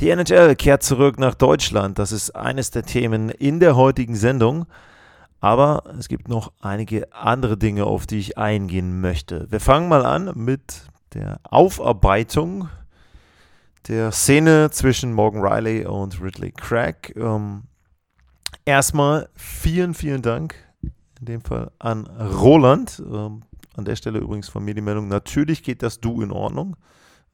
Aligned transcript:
Die 0.00 0.10
NHL 0.10 0.54
kehrt 0.54 0.84
zurück 0.84 1.18
nach 1.18 1.34
Deutschland. 1.34 1.98
Das 1.98 2.12
ist 2.12 2.30
eines 2.36 2.70
der 2.70 2.84
Themen 2.84 3.30
in 3.30 3.58
der 3.58 3.74
heutigen 3.74 4.14
Sendung. 4.14 4.66
Aber 5.40 5.82
es 5.98 6.08
gibt 6.08 6.28
noch 6.28 6.52
einige 6.60 7.12
andere 7.12 7.56
Dinge, 7.56 7.84
auf 7.84 8.06
die 8.06 8.18
ich 8.18 8.38
eingehen 8.38 9.00
möchte. 9.00 9.50
Wir 9.50 9.58
fangen 9.58 9.88
mal 9.88 10.06
an 10.06 10.32
mit 10.36 10.82
der 11.14 11.40
Aufarbeitung 11.42 12.68
der 13.88 14.12
Szene 14.12 14.70
zwischen 14.70 15.12
Morgan 15.12 15.42
Riley 15.42 15.84
und 15.84 16.20
Ridley 16.20 16.52
Craig. 16.52 17.14
Ähm, 17.16 17.64
erstmal 18.64 19.28
vielen, 19.34 19.94
vielen 19.94 20.22
Dank 20.22 20.54
in 21.18 21.26
dem 21.26 21.40
Fall 21.40 21.72
an 21.80 22.06
Roland. 22.06 23.02
Ähm, 23.04 23.42
an 23.76 23.84
der 23.84 23.96
Stelle 23.96 24.18
übrigens 24.18 24.48
von 24.48 24.64
mir 24.64 24.74
die 24.74 24.80
Meldung, 24.80 25.08
natürlich 25.08 25.62
geht 25.62 25.82
das 25.82 26.00
Du 26.00 26.20
in 26.20 26.30
Ordnung. 26.30 26.76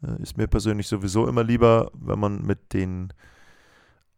Äh, 0.04 0.22
ist 0.22 0.36
mir 0.36 0.46
persönlich 0.46 0.88
sowieso 0.88 1.26
immer 1.26 1.44
lieber, 1.44 1.90
wenn 1.94 2.18
man 2.18 2.42
mit 2.42 2.72
den 2.72 3.12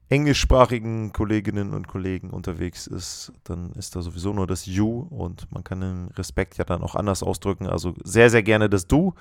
englischsprachigen 0.08 1.12
Kolleginnen 1.12 1.74
und 1.74 1.88
Kollegen 1.88 2.30
unterwegs 2.30 2.86
ist, 2.86 3.32
dann 3.42 3.72
ist 3.72 3.96
da 3.96 4.02
sowieso 4.02 4.32
nur 4.32 4.46
das 4.46 4.66
You 4.66 5.00
und 5.10 5.50
man 5.50 5.64
kann 5.64 5.80
den 5.80 6.08
Respekt 6.16 6.58
ja 6.58 6.64
dann 6.64 6.82
auch 6.82 6.94
anders 6.94 7.24
ausdrücken. 7.24 7.66
Also 7.66 7.94
sehr, 8.04 8.30
sehr 8.30 8.44
gerne 8.44 8.68
das 8.68 8.86
Du. 8.86 9.14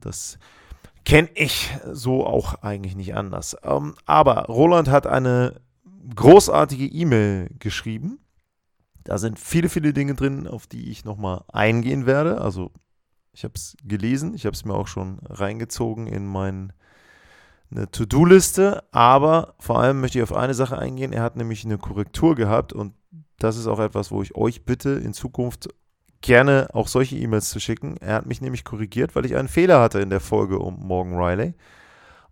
Das 0.00 0.38
kenne 1.04 1.28
ich 1.34 1.70
so 1.92 2.26
auch 2.26 2.62
eigentlich 2.62 2.96
nicht 2.96 3.14
anders. 3.14 3.56
Ähm, 3.62 3.94
aber 4.06 4.46
Roland 4.46 4.88
hat 4.88 5.06
eine 5.06 5.60
großartige 6.14 6.86
E-Mail 6.86 7.50
geschrieben 7.60 8.18
da 9.06 9.18
sind 9.18 9.38
viele, 9.38 9.68
viele 9.68 9.92
Dinge 9.92 10.14
drin, 10.14 10.48
auf 10.48 10.66
die 10.66 10.90
ich 10.90 11.04
nochmal 11.04 11.44
eingehen 11.52 12.06
werde. 12.06 12.40
Also 12.40 12.72
ich 13.36 13.44
habe 13.44 13.52
es 13.54 13.76
gelesen, 13.84 14.32
ich 14.34 14.46
habe 14.46 14.54
es 14.54 14.64
mir 14.64 14.72
auch 14.72 14.86
schon 14.86 15.18
reingezogen 15.28 16.06
in 16.06 16.26
meine 16.26 16.72
To-Do-Liste, 17.92 18.82
aber 18.92 19.54
vor 19.58 19.78
allem 19.78 20.00
möchte 20.00 20.18
ich 20.18 20.22
auf 20.22 20.32
eine 20.32 20.54
Sache 20.54 20.78
eingehen. 20.78 21.12
Er 21.12 21.22
hat 21.22 21.36
nämlich 21.36 21.62
eine 21.66 21.76
Korrektur 21.76 22.34
gehabt 22.34 22.72
und 22.72 22.94
das 23.38 23.58
ist 23.58 23.66
auch 23.66 23.78
etwas, 23.78 24.10
wo 24.10 24.22
ich 24.22 24.34
euch 24.36 24.64
bitte 24.64 24.88
in 24.92 25.12
Zukunft 25.12 25.68
gerne 26.22 26.68
auch 26.72 26.88
solche 26.88 27.18
E-Mails 27.18 27.50
zu 27.50 27.60
schicken. 27.60 27.98
Er 27.98 28.14
hat 28.14 28.26
mich 28.26 28.40
nämlich 28.40 28.64
korrigiert, 28.64 29.14
weil 29.14 29.26
ich 29.26 29.36
einen 29.36 29.48
Fehler 29.48 29.82
hatte 29.82 30.00
in 30.00 30.08
der 30.08 30.20
Folge 30.20 30.58
um 30.58 30.80
Morgan 30.80 31.18
Riley. 31.18 31.52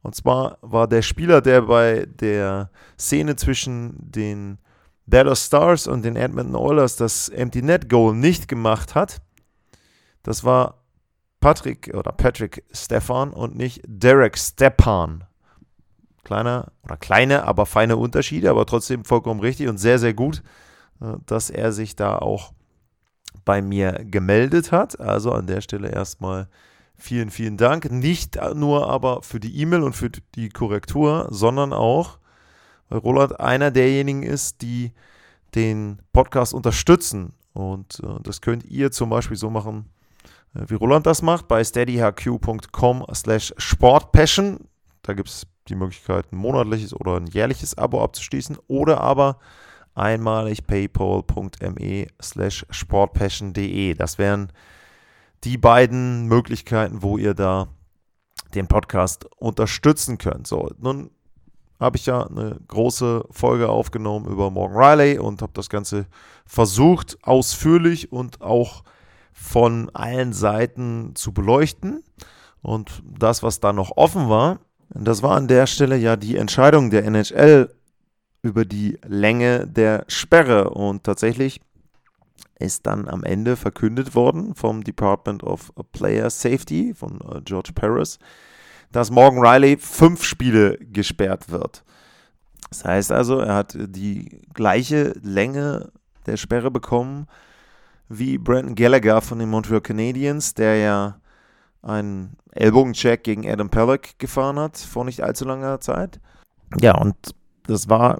Und 0.00 0.14
zwar 0.14 0.56
war 0.62 0.88
der 0.88 1.02
Spieler, 1.02 1.42
der 1.42 1.62
bei 1.62 2.06
der 2.06 2.70
Szene 2.98 3.36
zwischen 3.36 4.10
den 4.10 4.56
Dallas 5.04 5.44
Stars 5.44 5.86
und 5.86 6.02
den 6.02 6.16
Edmonton 6.16 6.56
Oilers 6.56 6.96
das 6.96 7.28
Empty 7.28 7.60
Net 7.60 7.90
Goal 7.90 8.14
nicht 8.14 8.48
gemacht 8.48 8.94
hat, 8.94 9.20
das 10.22 10.44
war 10.44 10.83
Patrick 11.44 11.92
oder 11.92 12.10
Patrick 12.10 12.64
Stefan 12.72 13.30
und 13.30 13.54
nicht 13.54 13.82
Derek 13.86 14.38
Stepan. 14.38 15.24
Kleiner 16.24 16.72
oder 16.82 16.96
kleine, 16.96 17.44
aber 17.44 17.66
feine 17.66 17.98
Unterschiede, 17.98 18.48
aber 18.48 18.64
trotzdem 18.64 19.04
vollkommen 19.04 19.40
richtig 19.40 19.68
und 19.68 19.76
sehr, 19.76 19.98
sehr 19.98 20.14
gut, 20.14 20.42
äh, 21.02 21.18
dass 21.26 21.50
er 21.50 21.72
sich 21.72 21.96
da 21.96 22.16
auch 22.16 22.54
bei 23.44 23.60
mir 23.60 24.06
gemeldet 24.06 24.72
hat. 24.72 24.98
Also 24.98 25.32
an 25.32 25.46
der 25.46 25.60
Stelle 25.60 25.90
erstmal 25.90 26.48
vielen, 26.96 27.28
vielen 27.28 27.58
Dank. 27.58 27.90
Nicht 27.90 28.38
nur 28.54 28.88
aber 28.88 29.22
für 29.22 29.38
die 29.38 29.60
E-Mail 29.60 29.82
und 29.82 29.94
für 29.94 30.08
die 30.08 30.48
Korrektur, 30.48 31.28
sondern 31.30 31.74
auch 31.74 32.18
weil 32.88 33.00
Roland 33.00 33.38
einer 33.38 33.70
derjenigen 33.70 34.22
ist, 34.22 34.62
die 34.62 34.92
den 35.54 35.98
Podcast 36.14 36.54
unterstützen. 36.54 37.34
Und 37.52 38.00
äh, 38.02 38.22
das 38.22 38.40
könnt 38.40 38.64
ihr 38.64 38.90
zum 38.90 39.10
Beispiel 39.10 39.36
so 39.36 39.50
machen, 39.50 39.90
wie 40.54 40.74
Roland 40.74 41.06
das 41.06 41.22
macht, 41.22 41.48
bei 41.48 41.62
steadyhq.com 41.62 43.06
slash 43.12 43.54
sportpassion. 43.58 44.60
Da 45.02 45.12
gibt 45.12 45.28
es 45.28 45.46
die 45.68 45.74
Möglichkeit, 45.74 46.32
ein 46.32 46.36
monatliches 46.36 46.94
oder 46.94 47.16
ein 47.16 47.26
jährliches 47.26 47.76
Abo 47.76 48.02
abzuschließen 48.02 48.58
oder 48.68 49.00
aber 49.00 49.38
einmalig 49.94 50.66
paypal.me 50.66 52.06
slash 52.22 52.66
sportpassion.de. 52.70 53.94
Das 53.94 54.18
wären 54.18 54.52
die 55.44 55.58
beiden 55.58 56.26
Möglichkeiten, 56.26 57.02
wo 57.02 57.18
ihr 57.18 57.34
da 57.34 57.68
den 58.54 58.68
Podcast 58.68 59.26
unterstützen 59.36 60.18
könnt. 60.18 60.46
So, 60.46 60.70
nun 60.78 61.10
habe 61.80 61.96
ich 61.96 62.06
ja 62.06 62.26
eine 62.26 62.60
große 62.68 63.24
Folge 63.30 63.68
aufgenommen 63.68 64.26
über 64.26 64.50
Morgan 64.50 64.76
Riley 64.76 65.18
und 65.18 65.42
habe 65.42 65.52
das 65.54 65.68
Ganze 65.68 66.06
versucht, 66.46 67.18
ausführlich 67.22 68.12
und 68.12 68.40
auch 68.40 68.84
von 69.34 69.90
allen 69.92 70.32
Seiten 70.32 71.14
zu 71.14 71.32
beleuchten. 71.32 72.02
Und 72.62 73.02
das, 73.06 73.42
was 73.42 73.60
da 73.60 73.72
noch 73.74 73.96
offen 73.96 74.30
war, 74.30 74.60
das 74.88 75.22
war 75.22 75.36
an 75.36 75.48
der 75.48 75.66
Stelle 75.66 75.96
ja 75.96 76.16
die 76.16 76.36
Entscheidung 76.36 76.88
der 76.88 77.04
NHL 77.04 77.74
über 78.40 78.64
die 78.64 78.98
Länge 79.06 79.66
der 79.66 80.04
Sperre. 80.08 80.70
Und 80.70 81.04
tatsächlich 81.04 81.60
ist 82.58 82.86
dann 82.86 83.08
am 83.08 83.24
Ende 83.24 83.56
verkündet 83.56 84.14
worden 84.14 84.54
vom 84.54 84.84
Department 84.84 85.42
of 85.42 85.72
Player 85.92 86.30
Safety 86.30 86.94
von 86.94 87.20
äh, 87.20 87.40
George 87.42 87.72
Paris, 87.74 88.18
dass 88.92 89.10
Morgan 89.10 89.44
Riley 89.44 89.76
fünf 89.76 90.24
Spiele 90.24 90.78
gesperrt 90.78 91.50
wird. 91.50 91.84
Das 92.68 92.84
heißt 92.84 93.12
also, 93.12 93.40
er 93.40 93.56
hat 93.56 93.76
die 93.76 94.42
gleiche 94.54 95.12
Länge 95.22 95.90
der 96.26 96.36
Sperre 96.36 96.70
bekommen 96.70 97.26
wie 98.18 98.38
Brandon 98.38 98.74
Gallagher 98.74 99.20
von 99.20 99.38
den 99.38 99.50
Montreal 99.50 99.80
Canadiens, 99.80 100.54
der 100.54 100.76
ja 100.76 101.20
einen 101.82 102.36
Ellbogencheck 102.52 103.24
gegen 103.24 103.48
Adam 103.48 103.68
Pelleck 103.68 104.18
gefahren 104.18 104.58
hat 104.58 104.78
vor 104.78 105.04
nicht 105.04 105.22
allzu 105.22 105.44
langer 105.44 105.80
Zeit. 105.80 106.20
Ja, 106.80 106.96
und 106.96 107.14
das 107.66 107.88
war 107.88 108.18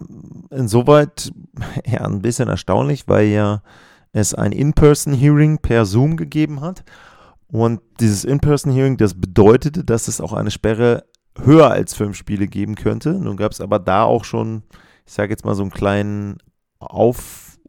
insoweit 0.50 1.32
ja 1.86 2.00
ein 2.00 2.22
bisschen 2.22 2.48
erstaunlich, 2.48 3.08
weil 3.08 3.26
ja 3.28 3.62
es 4.12 4.34
ein 4.34 4.52
In-Person-Hearing 4.52 5.58
per 5.58 5.86
Zoom 5.86 6.16
gegeben 6.16 6.60
hat 6.60 6.84
und 7.48 7.80
dieses 8.00 8.24
In-Person-Hearing, 8.24 8.96
das 8.96 9.14
bedeutete, 9.14 9.84
dass 9.84 10.08
es 10.08 10.20
auch 10.20 10.32
eine 10.32 10.50
Sperre 10.50 11.04
höher 11.40 11.70
als 11.70 11.94
fünf 11.94 12.16
Spiele 12.16 12.48
geben 12.48 12.74
könnte. 12.74 13.12
Nun 13.14 13.36
gab 13.36 13.52
es 13.52 13.60
aber 13.60 13.78
da 13.78 14.02
auch 14.02 14.24
schon, 14.24 14.62
ich 15.06 15.12
sage 15.12 15.30
jetzt 15.30 15.44
mal 15.44 15.54
so 15.54 15.62
einen 15.62 15.70
kleinen 15.70 16.38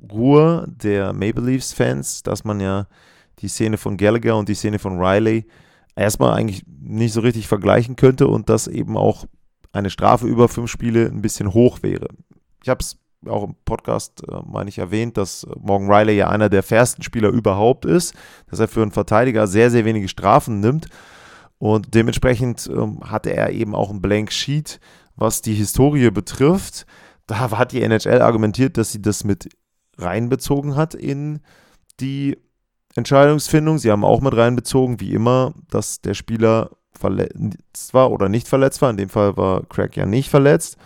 Aufruhr 0.05 0.66
der 0.67 1.13
Maple 1.13 1.43
Leafs-Fans, 1.43 2.23
dass 2.23 2.43
man 2.43 2.59
ja 2.59 2.88
die 3.39 3.47
Szene 3.47 3.77
von 3.77 3.97
Gallagher 3.97 4.38
und 4.38 4.49
die 4.49 4.55
Szene 4.55 4.79
von 4.79 4.99
Riley 4.99 5.45
erstmal 5.95 6.33
eigentlich 6.33 6.63
nicht 6.67 7.13
so 7.13 7.21
richtig 7.21 7.47
vergleichen 7.47 7.95
könnte 7.95 8.27
und 8.27 8.49
dass 8.49 8.67
eben 8.67 8.97
auch 8.97 9.25
eine 9.71 9.89
Strafe 9.89 10.27
über 10.27 10.47
fünf 10.47 10.71
Spiele 10.71 11.07
ein 11.07 11.21
bisschen 11.21 11.53
hoch 11.53 11.79
wäre. 11.81 12.07
Ich 12.63 12.69
habe 12.69 12.79
es 12.79 12.97
auch 13.27 13.43
im 13.43 13.55
Podcast, 13.66 14.23
äh, 14.27 14.38
meine 14.45 14.69
ich, 14.69 14.77
erwähnt, 14.77 15.17
dass 15.17 15.45
Morgan 15.59 15.91
Riley 15.91 16.16
ja 16.16 16.29
einer 16.29 16.49
der 16.49 16.63
fairsten 16.63 17.03
Spieler 17.03 17.29
überhaupt 17.29 17.85
ist, 17.85 18.13
dass 18.49 18.59
er 18.59 18.67
für 18.67 18.81
einen 18.81 18.91
Verteidiger 18.91 19.47
sehr, 19.47 19.72
sehr 19.72 19.85
wenige 19.85 20.07
Strafen 20.07 20.59
nimmt. 20.59 20.87
Und 21.57 21.95
dementsprechend 21.95 22.69
ähm, 22.72 22.99
hatte 23.03 23.33
er 23.33 23.51
eben 23.51 23.75
auch 23.75 23.89
ein 23.89 24.01
Blank 24.01 24.31
Sheet, 24.31 24.79
was 25.16 25.41
die 25.41 25.53
Historie 25.53 26.11
betrifft. 26.11 26.85
Da 27.28 27.40
hat 27.40 27.72
die 27.72 27.81
NHL 27.81 28.22
argumentiert, 28.22 28.78
dass 28.78 28.91
sie 28.91 29.02
das 29.02 29.23
mit 29.23 29.49
reinbezogen 29.97 30.75
hat 30.75 30.93
in 30.93 31.39
die 31.99 32.37
Entscheidungsfindung. 32.95 33.77
Sie 33.77 33.91
haben 33.91 34.05
auch 34.05 34.21
mit 34.21 34.35
reinbezogen, 34.35 34.99
wie 34.99 35.13
immer, 35.13 35.53
dass 35.69 36.01
der 36.01 36.13
Spieler 36.13 36.71
verletzt 36.93 37.93
war 37.93 38.11
oder 38.11 38.29
nicht 38.29 38.47
verletzt 38.47 38.81
war. 38.81 38.89
In 38.89 38.97
dem 38.97 39.09
Fall 39.09 39.35
war 39.37 39.65
Craig 39.65 39.95
ja 39.95 40.05
nicht 40.05 40.29
verletzt. 40.29 40.77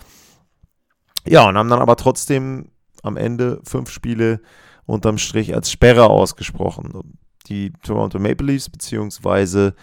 Ja, 1.26 1.48
und 1.48 1.58
haben 1.58 1.70
dann 1.70 1.82
aber 1.82 1.96
trotzdem 1.96 2.70
am 3.04 3.18
Ende 3.18 3.62
fünf 3.64 3.90
Spiele 3.90 4.42
unterm 4.86 5.18
Strich 5.18 5.54
als 5.54 5.72
Sperre 5.72 6.10
ausgesprochen. 6.10 7.16
Die 7.48 7.72
Toronto 7.84 8.20
Maple 8.20 8.48
Leafs 8.48 8.70
beziehungsweise 8.70 9.76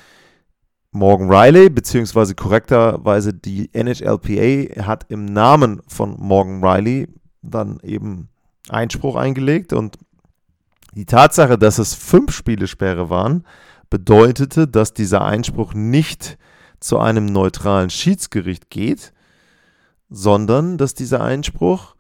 Morgan 0.91 1.31
Riley, 1.31 1.69
beziehungsweise 1.69 2.35
korrekterweise 2.35 3.35
die 3.35 3.71
NHLPA 3.73 4.85
hat 4.87 5.07
im 5.09 5.27
Namen 5.27 5.83
von 5.87 6.17
Morgan 6.19 6.65
Riley 6.65 7.09
dann 7.43 7.79
eben 7.83 8.29
Einspruch 8.69 9.17
eingelegt 9.17 9.73
und 9.73 9.99
die 10.95 11.07
Tatsache, 11.07 11.59
dass 11.59 11.79
es 11.79 11.95
fünf 11.95 12.33
Spiele 12.33 12.67
Sperre 12.67 13.11
waren, 13.11 13.45
bedeutete, 13.91 14.67
dass 14.67 14.95
dieser 14.95 15.25
Einspruch 15.25 15.75
nicht 15.75 16.39
zu 16.81 16.99
einem 16.99 17.27
neutralen 17.27 17.91
Schiedsgericht 17.91 18.71
geht, 18.71 19.13
sondern 20.09 20.79
dass 20.79 20.95
dieser 20.95 21.23
Einspruch 21.23 21.95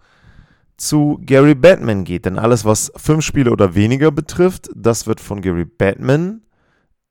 zu 0.76 1.18
Gary 1.24 1.54
Batman 1.54 2.04
geht. 2.04 2.24
Denn 2.26 2.38
alles, 2.38 2.64
was 2.64 2.92
fünf 2.96 3.24
Spiele 3.24 3.50
oder 3.50 3.74
weniger 3.74 4.10
betrifft, 4.10 4.68
das 4.74 5.06
wird 5.06 5.20
von 5.20 5.40
Gary 5.40 5.64
Batman 5.64 6.42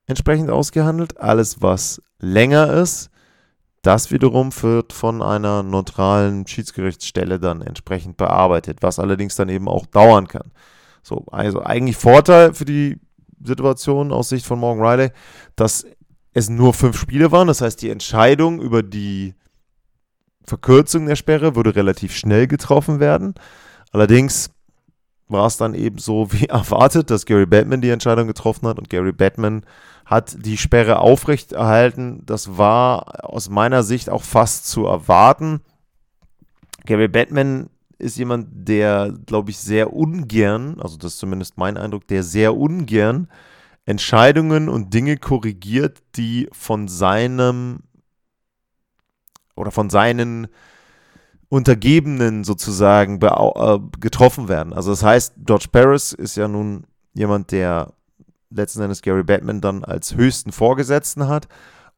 entsprechend 0.06 0.50
ausgehandelt. 0.50 1.20
Alles, 1.20 1.62
was 1.62 2.00
länger 2.18 2.72
ist, 2.72 3.10
das 3.86 4.10
wiederum 4.10 4.50
wird 4.62 4.92
von 4.92 5.22
einer 5.22 5.62
neutralen 5.62 6.46
Schiedsgerichtsstelle 6.46 7.38
dann 7.38 7.62
entsprechend 7.62 8.16
bearbeitet, 8.16 8.78
was 8.80 8.98
allerdings 8.98 9.36
dann 9.36 9.48
eben 9.48 9.68
auch 9.68 9.86
dauern 9.86 10.26
kann. 10.26 10.50
So, 11.02 11.24
also 11.30 11.62
eigentlich 11.62 11.96
Vorteil 11.96 12.52
für 12.52 12.64
die 12.64 12.98
Situation 13.44 14.12
aus 14.12 14.28
Sicht 14.28 14.44
von 14.44 14.58
Morgan 14.58 14.84
Riley, 14.84 15.10
dass 15.54 15.86
es 16.32 16.48
nur 16.48 16.74
fünf 16.74 16.98
Spiele 16.98 17.30
waren. 17.30 17.46
Das 17.46 17.60
heißt, 17.60 17.80
die 17.80 17.90
Entscheidung 17.90 18.60
über 18.60 18.82
die 18.82 19.34
Verkürzung 20.44 21.06
der 21.06 21.16
Sperre 21.16 21.54
würde 21.54 21.76
relativ 21.76 22.14
schnell 22.14 22.46
getroffen 22.46 22.98
werden. 22.98 23.34
Allerdings 23.92 24.50
war 25.28 25.46
es 25.46 25.56
dann 25.56 25.74
eben 25.74 25.98
so 25.98 26.32
wie 26.32 26.46
erwartet, 26.48 27.10
dass 27.10 27.26
Gary 27.26 27.46
Batman 27.46 27.80
die 27.80 27.90
Entscheidung 27.90 28.26
getroffen 28.26 28.68
hat 28.68 28.78
und 28.78 28.90
Gary 28.90 29.12
Batman 29.12 29.64
hat 30.04 30.36
die 30.44 30.56
Sperre 30.56 31.00
aufrechterhalten. 31.00 32.22
Das 32.26 32.56
war 32.56 33.24
aus 33.28 33.50
meiner 33.50 33.82
Sicht 33.82 34.08
auch 34.08 34.22
fast 34.22 34.68
zu 34.68 34.86
erwarten. 34.86 35.60
Gary 36.84 37.08
Batman 37.08 37.68
ist 37.98 38.18
jemand, 38.18 38.48
der, 38.50 39.12
glaube 39.26 39.50
ich, 39.50 39.58
sehr 39.58 39.92
ungern, 39.92 40.80
also 40.80 40.96
das 40.96 41.14
ist 41.14 41.18
zumindest 41.18 41.58
mein 41.58 41.76
Eindruck, 41.76 42.06
der 42.06 42.22
sehr 42.22 42.56
ungern 42.56 43.28
Entscheidungen 43.86 44.68
und 44.68 44.92
Dinge 44.92 45.16
korrigiert, 45.16 46.02
die 46.16 46.48
von 46.52 46.88
seinem 46.88 47.80
oder 49.54 49.70
von 49.70 49.88
seinen 49.88 50.48
Untergebenen 51.48 52.44
sozusagen 52.44 53.20
äh, 53.22 53.78
getroffen 54.00 54.48
werden. 54.48 54.72
Also 54.72 54.90
das 54.90 55.02
heißt, 55.02 55.34
George 55.44 55.66
Paris 55.70 56.12
ist 56.12 56.36
ja 56.36 56.48
nun 56.48 56.84
jemand, 57.14 57.52
der 57.52 57.92
letzten 58.50 58.82
Endes 58.82 59.02
Gary 59.02 59.22
Batman 59.22 59.60
dann 59.60 59.84
als 59.84 60.14
höchsten 60.14 60.52
Vorgesetzten 60.52 61.28
hat. 61.28 61.48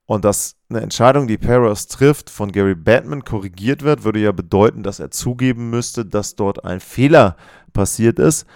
Und 0.07 0.25
dass 0.25 0.57
eine 0.71 0.81
Entscheidung, 0.81 1.27
die 1.27 1.37
Paris 1.37 1.87
trifft, 1.87 2.31
von 2.31 2.51
Gary 2.51 2.75
Batman 2.75 3.25
korrigiert 3.25 3.83
wird, 3.83 4.05
würde 4.05 4.21
ja 4.21 4.33
bedeuten, 4.33 4.83
dass 4.83 5.01
er 5.01 5.11
zugeben 5.11 5.69
müsste, 5.69 6.07
dass 6.07 6.35
dort 6.35 6.65
ein 6.65 6.81
Fehler 6.81 7.37
passiert 7.75 8.19
ist. 8.19 8.47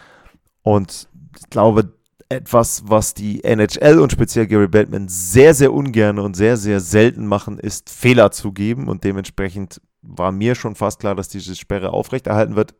Und 0.62 1.08
ich 1.38 1.50
glaube, 1.50 1.92
etwas, 2.30 2.84
was 2.86 3.12
die 3.12 3.44
NHL 3.44 4.00
und 4.00 4.12
speziell 4.12 4.46
Gary 4.46 4.68
Batman 4.68 5.08
sehr, 5.08 5.52
sehr 5.52 5.74
ungern 5.74 6.18
und 6.18 6.34
sehr, 6.34 6.56
sehr 6.56 6.80
selten 6.80 7.26
machen, 7.26 7.58
ist 7.58 7.90
Fehler 7.90 8.30
zugeben. 8.30 8.88
Und 8.88 9.04
dementsprechend 9.04 9.82
war 10.02 10.32
mir 10.32 10.54
schon 10.54 10.74
fast 10.74 11.00
klar, 11.00 11.14
dass 11.14 11.28
diese 11.28 11.54
Sperre 11.56 11.92
aufrechterhalten 11.92 12.56
wird. 12.56 12.74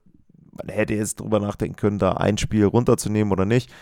Man 0.53 0.69
hätte 0.69 0.95
jetzt 0.95 1.21
drüber 1.21 1.41
nachdenken 1.41 1.77
können, 1.77 1.99
da 1.99 2.13
ein 2.13 2.37
Spiel 2.37 2.67
runterzunehmen 2.67 3.33
oder 3.33 3.45
nicht. 3.45 3.73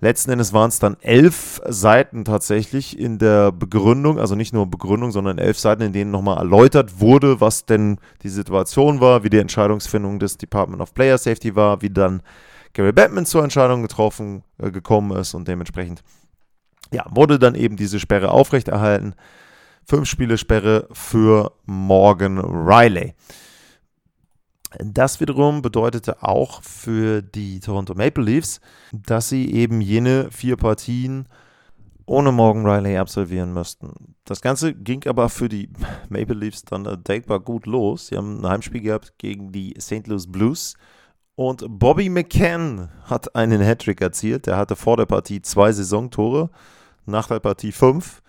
Letzten 0.00 0.30
Endes 0.30 0.52
waren 0.52 0.68
es 0.68 0.78
dann 0.78 0.96
elf 1.00 1.60
Seiten 1.66 2.24
tatsächlich 2.24 2.96
in 2.96 3.18
der 3.18 3.50
Begründung, 3.50 4.20
also 4.20 4.36
nicht 4.36 4.54
nur 4.54 4.70
Begründung, 4.70 5.10
sondern 5.10 5.38
elf 5.38 5.58
Seiten, 5.58 5.82
in 5.82 5.92
denen 5.92 6.12
nochmal 6.12 6.38
erläutert 6.38 7.00
wurde, 7.00 7.40
was 7.40 7.66
denn 7.66 7.98
die 8.22 8.28
Situation 8.28 9.00
war, 9.00 9.24
wie 9.24 9.30
die 9.30 9.38
Entscheidungsfindung 9.38 10.20
des 10.20 10.38
Department 10.38 10.80
of 10.80 10.94
Player 10.94 11.18
Safety 11.18 11.56
war, 11.56 11.82
wie 11.82 11.90
dann 11.90 12.22
Gary 12.74 12.92
Batman 12.92 13.26
zur 13.26 13.42
Entscheidung 13.42 13.82
getroffen, 13.82 14.44
äh, 14.58 14.70
gekommen 14.70 15.16
ist 15.16 15.34
und 15.34 15.48
dementsprechend 15.48 16.04
ja, 16.92 17.04
wurde 17.10 17.40
dann 17.40 17.56
eben 17.56 17.76
diese 17.76 17.98
Sperre 17.98 18.30
aufrechterhalten. 18.30 19.14
Fünf 19.90 20.06
Spiele 20.06 20.36
Sperre 20.36 20.86
für 20.92 21.52
Morgan 21.64 22.38
Riley. 22.38 23.14
Das 24.80 25.18
wiederum 25.18 25.62
bedeutete 25.62 26.22
auch 26.22 26.62
für 26.62 27.22
die 27.22 27.58
Toronto 27.60 27.94
Maple 27.94 28.22
Leafs, 28.22 28.60
dass 28.92 29.30
sie 29.30 29.50
eben 29.50 29.80
jene 29.80 30.30
vier 30.30 30.58
Partien 30.58 31.26
ohne 32.04 32.32
Morgan 32.32 32.66
Riley 32.66 32.98
absolvieren 32.98 33.54
müssten. 33.54 34.14
Das 34.26 34.42
Ganze 34.42 34.74
ging 34.74 35.06
aber 35.06 35.30
für 35.30 35.48
die 35.48 35.70
Maple 36.10 36.36
Leafs 36.36 36.66
dann 36.66 36.84
denkbar 37.04 37.40
gut 37.40 37.64
los. 37.64 38.08
Sie 38.08 38.18
haben 38.18 38.44
ein 38.44 38.50
Heimspiel 38.50 38.82
gehabt 38.82 39.14
gegen 39.16 39.52
die 39.52 39.74
St. 39.80 40.06
Louis 40.06 40.30
Blues 40.30 40.74
und 41.34 41.64
Bobby 41.66 42.10
McCann 42.10 42.90
hat 43.04 43.34
einen 43.34 43.62
Hattrick 43.62 44.02
erzielt. 44.02 44.48
Der 44.48 44.58
hatte 44.58 44.76
vor 44.76 44.98
der 44.98 45.06
Partie 45.06 45.40
zwei 45.40 45.72
Saisontore, 45.72 46.50
nach 47.06 47.28
der 47.28 47.40
Partie 47.40 47.72
fünf. 47.72 48.20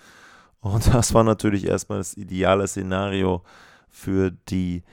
Und 0.62 0.88
das 0.94 1.14
war 1.14 1.24
natürlich 1.24 1.66
erstmal 1.66 2.00
das 2.00 2.16
ideale 2.16 2.68
Szenario 2.68 3.42
für 3.90 4.32
die 4.50 4.84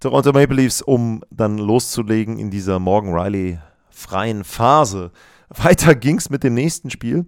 Toronto 0.00 0.32
Maple 0.32 0.56
Leafs, 0.56 0.82
um 0.82 1.22
dann 1.30 1.58
loszulegen 1.58 2.38
in 2.38 2.50
dieser 2.50 2.78
Morgan 2.78 3.14
Riley 3.14 3.58
freien 3.90 4.42
Phase. 4.42 5.12
Weiter 5.48 5.94
ging 5.94 6.18
es 6.18 6.30
mit 6.30 6.42
dem 6.42 6.54
nächsten 6.54 6.90
Spiel. 6.90 7.26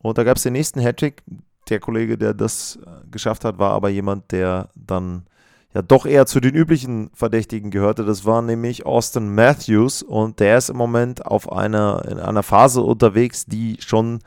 Und 0.00 0.18
da 0.18 0.24
gab 0.24 0.36
es 0.36 0.42
den 0.42 0.52
nächsten 0.52 0.80
Hattrick. 0.80 1.22
Der 1.68 1.80
Kollege, 1.80 2.18
der 2.18 2.34
das 2.34 2.78
geschafft 3.10 3.44
hat, 3.44 3.58
war 3.58 3.72
aber 3.72 3.88
jemand, 3.88 4.32
der 4.32 4.68
dann 4.74 5.26
ja 5.74 5.82
doch 5.82 6.06
eher 6.06 6.26
zu 6.26 6.40
den 6.40 6.54
üblichen 6.54 7.10
Verdächtigen 7.14 7.70
gehörte. 7.70 8.04
Das 8.04 8.24
war 8.24 8.42
nämlich 8.42 8.86
Austin 8.86 9.34
Matthews 9.34 10.02
und 10.02 10.40
der 10.40 10.58
ist 10.58 10.70
im 10.70 10.76
Moment 10.76 11.26
auf 11.26 11.50
einer, 11.50 12.04
in 12.08 12.18
einer 12.18 12.42
Phase 12.42 12.80
unterwegs, 12.82 13.46
die 13.46 13.78
schon 13.80 14.20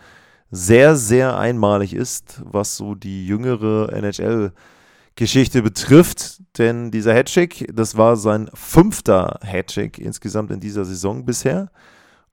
sehr, 0.52 0.96
sehr 0.96 1.38
einmalig 1.38 1.94
ist, 1.94 2.42
was 2.46 2.78
so 2.78 2.96
die 2.96 3.28
jüngere 3.28 3.92
NHL-Geschichte 3.94 5.62
betrifft. 5.62 6.42
Denn 6.58 6.92
dieser 6.92 7.14
Hattrick, 7.14 7.70
das 7.74 7.98
war 7.98 8.16
sein 8.16 8.50
fünfter 8.54 9.40
Hattrick 9.44 10.00
insgesamt 10.00 10.52
in 10.52 10.60
dieser 10.60 10.86
Saison 10.86 11.26
bisher. 11.26 11.70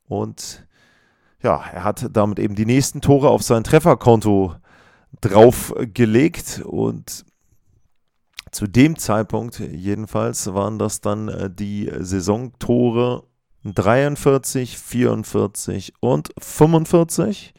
Und 0.07 0.67
ja, 1.43 1.63
er 1.73 1.85
hat 1.85 2.09
damit 2.13 2.39
eben 2.39 2.55
die 2.55 2.67
nächsten 2.67 3.01
Tore 3.01 3.29
auf 3.29 3.43
sein 3.43 3.65
Trefferkonto 3.65 4.55
draufgelegt 5.21 6.63
und 6.65 7.25
zu 8.51 8.67
dem 8.67 8.97
Zeitpunkt 8.99 9.59
jedenfalls 9.59 10.55
waren 10.55 10.79
das 10.79 11.01
dann 11.01 11.29
äh, 11.29 11.51
die 11.51 11.91
Saisontore 11.99 13.25
43, 13.65 14.79
44 14.79 15.95
und 16.01 16.33
45. 16.39 17.55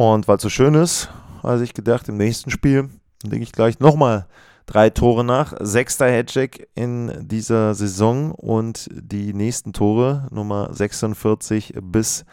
Und 0.00 0.28
weil 0.28 0.36
es 0.36 0.42
so 0.42 0.48
schön 0.48 0.72
ist, 0.72 1.10
habe 1.42 1.62
ich 1.62 1.74
gedacht, 1.74 2.08
im 2.08 2.16
nächsten 2.16 2.50
Spiel 2.50 2.88
lege 3.22 3.42
ich 3.42 3.52
gleich 3.52 3.80
nochmal 3.80 4.26
drei 4.64 4.88
Tore 4.88 5.24
nach. 5.24 5.52
Sechster 5.60 6.10
Hattrick 6.10 6.70
in 6.74 7.28
dieser 7.28 7.74
Saison 7.74 8.32
und 8.32 8.88
die 8.90 9.34
nächsten 9.34 9.74
Tore 9.74 10.26
Nummer 10.30 10.72
46 10.72 11.74
bis 11.82 12.24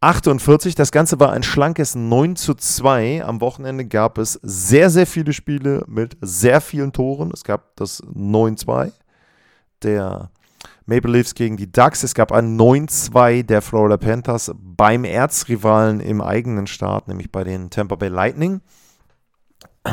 48. 0.00 0.74
Das 0.74 0.90
Ganze 0.90 1.20
war 1.20 1.30
ein 1.30 1.44
schlankes 1.44 1.94
9 1.94 2.34
zu 2.34 2.54
2. 2.54 3.24
Am 3.24 3.40
Wochenende 3.40 3.84
gab 3.84 4.18
es 4.18 4.32
sehr, 4.42 4.90
sehr 4.90 5.06
viele 5.06 5.32
Spiele 5.32 5.84
mit 5.86 6.16
sehr 6.20 6.60
vielen 6.60 6.92
Toren. 6.92 7.30
Es 7.32 7.44
gab 7.44 7.76
das 7.76 8.02
9-2 8.02 8.90
der 9.84 10.32
Maple 10.88 11.12
Leafs 11.12 11.34
gegen 11.34 11.58
die 11.58 11.70
Ducks. 11.70 12.02
Es 12.02 12.14
gab 12.14 12.32
ein 12.32 12.58
9-2 12.58 13.42
der 13.42 13.60
Florida 13.60 13.98
Panthers 13.98 14.50
beim 14.56 15.04
Erzrivalen 15.04 16.00
im 16.00 16.22
eigenen 16.22 16.66
Start, 16.66 17.08
nämlich 17.08 17.30
bei 17.30 17.44
den 17.44 17.68
Tampa 17.68 17.96
Bay 17.96 18.08
Lightning. 18.08 18.62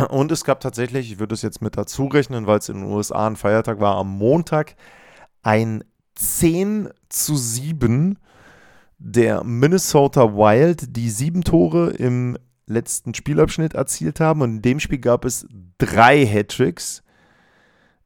Und 0.10 0.32
es 0.32 0.46
gab 0.46 0.62
tatsächlich, 0.62 1.12
ich 1.12 1.20
würde 1.20 1.36
es 1.36 1.42
jetzt 1.42 1.62
mit 1.62 1.76
dazu 1.76 2.06
rechnen, 2.06 2.48
weil 2.48 2.60
es 2.60 2.70
in 2.70 2.78
den 2.80 2.90
USA 2.90 3.28
ein 3.28 3.36
Feiertag 3.36 3.82
war, 3.82 3.98
am 3.98 4.18
Montag 4.18 4.76
ein 5.44 5.84
10 6.16 6.90
zu 7.10 7.36
7 7.36 8.18
der 8.98 9.44
Minnesota 9.44 10.34
Wild, 10.34 10.96
die 10.96 11.10
sieben 11.10 11.44
Tore 11.44 11.90
im 11.90 12.38
letzten 12.68 13.14
Spielabschnitt 13.14 13.74
erzielt 13.74 14.22
haben. 14.22 14.42
Und 14.42 14.56
in 14.56 14.62
dem 14.62 14.80
Spiel 14.80 15.00
gab 15.00 15.26
es 15.26 15.46
drei 15.78 16.26
Hattricks. 16.26 17.04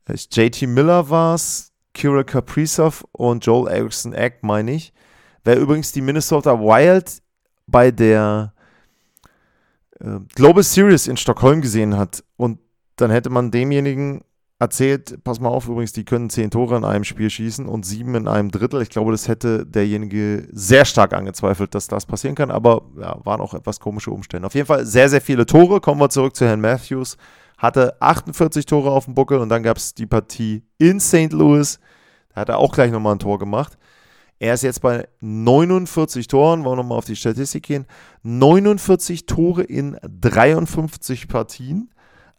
JT 0.08 0.64
Miller 0.64 1.12
war 1.12 1.36
es, 1.36 1.72
Kira 2.00 2.24
Kaprizov 2.24 3.06
und 3.12 3.46
Joel 3.46 3.70
Eriksson 3.70 4.14
Eck, 4.14 4.42
meine 4.42 4.72
ich. 4.72 4.94
Wer 5.44 5.60
übrigens 5.60 5.92
die 5.92 6.00
Minnesota 6.00 6.58
Wild 6.58 7.22
bei 7.68 7.92
der 7.92 8.54
äh, 10.00 10.20
Global 10.34 10.64
Series 10.64 11.08
in 11.08 11.18
Stockholm 11.18 11.60
gesehen 11.60 11.98
hat 11.98 12.24
und 12.38 12.60
dann 12.96 13.12
hätte 13.12 13.30
man 13.30 13.52
demjenigen 13.52 14.24
erzählt, 14.60 15.22
pass 15.26 15.42
mal 15.42 15.50
auf, 15.50 15.68
übrigens, 15.68 15.92
die 15.92 16.06
können 16.06 16.30
zehn 16.30 16.50
Tore 16.52 16.78
in 16.78 16.86
einem 16.86 17.04
Spiel 17.04 17.30
schießen 17.30 17.68
und 17.68 17.86
sieben 17.86 18.16
in 18.16 18.30
einem 18.30 18.50
Drittel. 18.50 18.82
Ich 18.82 18.90
glaube, 18.90 19.12
das 19.12 19.28
hätte 19.28 19.66
derjenige 19.66 20.48
sehr 20.54 20.86
stark 20.86 21.14
angezweifelt, 21.14 21.76
dass 21.76 21.88
das 21.88 22.06
passieren 22.06 22.36
kann, 22.36 22.50
aber 22.50 22.84
ja, 22.98 23.20
waren 23.26 23.42
auch 23.42 23.54
etwas 23.54 23.82
komische 23.82 24.12
Umstände. 24.12 24.46
Auf 24.48 24.56
jeden 24.56 24.68
Fall 24.68 24.86
sehr, 24.86 25.10
sehr 25.10 25.22
viele 25.22 25.46
Tore. 25.46 25.82
Kommen 25.82 26.00
wir 26.00 26.10
zurück 26.10 26.34
zu 26.34 26.46
Herrn 26.46 26.62
Matthews. 26.62 27.18
Hatte 27.60 28.02
48 28.02 28.66
Tore 28.66 28.90
auf 28.90 29.06
dem 29.06 29.14
Buckel 29.14 29.38
und 29.38 29.50
dann 29.50 29.62
gab 29.62 29.78
es 29.78 29.94
die 29.94 30.08
Partie 30.08 30.64
in 30.80 31.00
St. 31.00 31.32
Louis. 31.32 31.80
Da 32.30 32.42
hat 32.42 32.50
er 32.50 32.58
auch 32.58 32.74
gleich 32.74 32.92
nochmal 32.92 33.14
ein 33.14 33.20
Tor 33.20 33.38
gemacht. 33.38 33.78
Er 34.40 34.54
ist 34.54 34.64
jetzt 34.64 34.82
bei 34.82 35.08
49 35.20 36.28
Toren, 36.28 36.64
wollen 36.64 36.78
wir 36.78 36.84
nochmal 36.84 36.98
auf 36.98 37.06
die 37.06 37.18
Statistik 37.18 37.64
gehen. 37.64 37.86
49 38.24 39.26
Tore 39.26 39.64
in 39.64 39.98
53 40.02 41.28
Partien. 41.28 41.92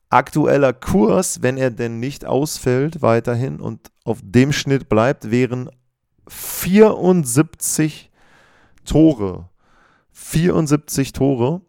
aktueller 0.08 0.72
Kurs, 0.72 1.42
wenn 1.42 1.56
er 1.56 1.70
denn 1.70 2.00
nicht 2.00 2.24
ausfällt 2.24 3.00
weiterhin 3.00 3.60
und 3.60 3.92
auf 4.04 4.18
dem 4.22 4.52
Schnitt 4.52 4.88
bleibt, 4.88 5.30
wären 5.30 5.70
74 6.26 8.10
Tore. 8.84 9.50
74 10.12 11.12
Tore. 11.12 11.60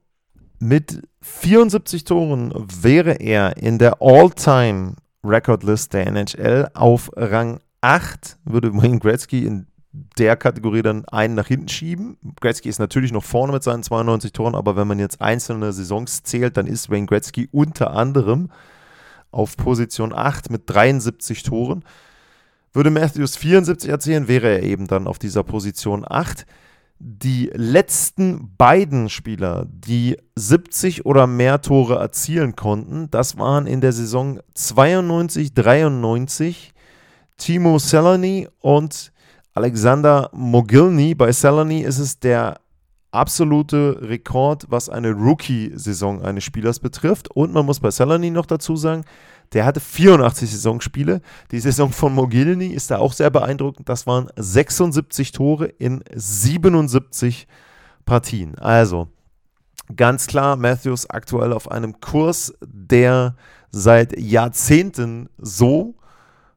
Mit 0.63 1.01
74 1.21 2.03
Toren 2.03 2.53
wäre 2.83 3.13
er 3.13 3.57
in 3.57 3.79
der 3.79 3.99
All-Time 3.99 4.93
Recordlist 5.23 5.91
der 5.93 6.05
NHL 6.05 6.69
auf 6.75 7.09
Rang 7.15 7.61
8, 7.81 8.37
würde 8.45 8.71
Wayne 8.71 8.99
Gretzky 8.99 9.43
in 9.43 9.65
der 10.19 10.37
Kategorie 10.37 10.83
dann 10.83 11.05
einen 11.05 11.33
nach 11.33 11.47
hinten 11.47 11.67
schieben. 11.67 12.15
Gretzky 12.39 12.69
ist 12.69 12.77
natürlich 12.77 13.11
noch 13.11 13.23
vorne 13.23 13.53
mit 13.53 13.63
seinen 13.63 13.81
92 13.81 14.33
Toren, 14.33 14.53
aber 14.53 14.75
wenn 14.75 14.87
man 14.87 14.99
jetzt 14.99 15.19
einzelne 15.19 15.73
Saisons 15.73 16.21
zählt, 16.21 16.57
dann 16.57 16.67
ist 16.67 16.91
Wayne 16.91 17.07
Gretzky 17.07 17.49
unter 17.51 17.95
anderem 17.95 18.51
auf 19.31 19.57
Position 19.57 20.13
8 20.13 20.51
mit 20.51 20.61
73 20.67 21.41
Toren. 21.41 21.83
Würde 22.71 22.91
Matthews 22.91 23.35
74 23.35 23.89
erzählen, 23.89 24.27
wäre 24.27 24.49
er 24.49 24.61
eben 24.61 24.85
dann 24.85 25.07
auf 25.07 25.17
dieser 25.17 25.43
Position 25.43 26.05
8. 26.07 26.45
Die 27.03 27.49
letzten 27.55 28.55
beiden 28.57 29.09
Spieler, 29.09 29.65
die 29.67 30.17
70 30.35 31.03
oder 31.03 31.25
mehr 31.25 31.59
Tore 31.59 31.95
erzielen 31.95 32.55
konnten, 32.55 33.09
das 33.09 33.39
waren 33.39 33.65
in 33.65 33.81
der 33.81 33.91
Saison 33.91 34.39
92, 34.53 35.55
93 35.55 36.73
Timo 37.37 37.79
Selany 37.79 38.47
und 38.59 39.11
Alexander 39.55 40.29
Mogilny. 40.31 41.15
Bei 41.15 41.31
Selany 41.31 41.81
ist 41.81 41.97
es 41.97 42.19
der 42.19 42.59
absolute 43.09 43.97
Rekord, 44.01 44.67
was 44.69 44.87
eine 44.87 45.11
Rookie-Saison 45.11 46.21
eines 46.21 46.43
Spielers 46.43 46.79
betrifft. 46.79 47.31
Und 47.31 47.51
man 47.51 47.65
muss 47.65 47.79
bei 47.79 47.89
Selany 47.89 48.29
noch 48.29 48.45
dazu 48.45 48.75
sagen, 48.75 49.05
der 49.53 49.65
hatte 49.65 49.79
84 49.79 50.49
Saisonspiele. 50.49 51.21
Die 51.51 51.59
Saison 51.59 51.91
von 51.91 52.13
Mogilny 52.13 52.67
ist 52.67 52.91
da 52.91 52.97
auch 52.97 53.13
sehr 53.13 53.29
beeindruckend. 53.29 53.89
Das 53.89 54.07
waren 54.07 54.29
76 54.35 55.31
Tore 55.31 55.65
in 55.65 56.03
77 56.13 57.47
Partien. 58.05 58.57
Also 58.57 59.09
ganz 59.95 60.27
klar, 60.27 60.55
Matthews 60.55 61.09
aktuell 61.09 61.53
auf 61.53 61.69
einem 61.69 61.99
Kurs, 61.99 62.53
der 62.61 63.35
seit 63.71 64.17
Jahrzehnten 64.17 65.29
so 65.37 65.95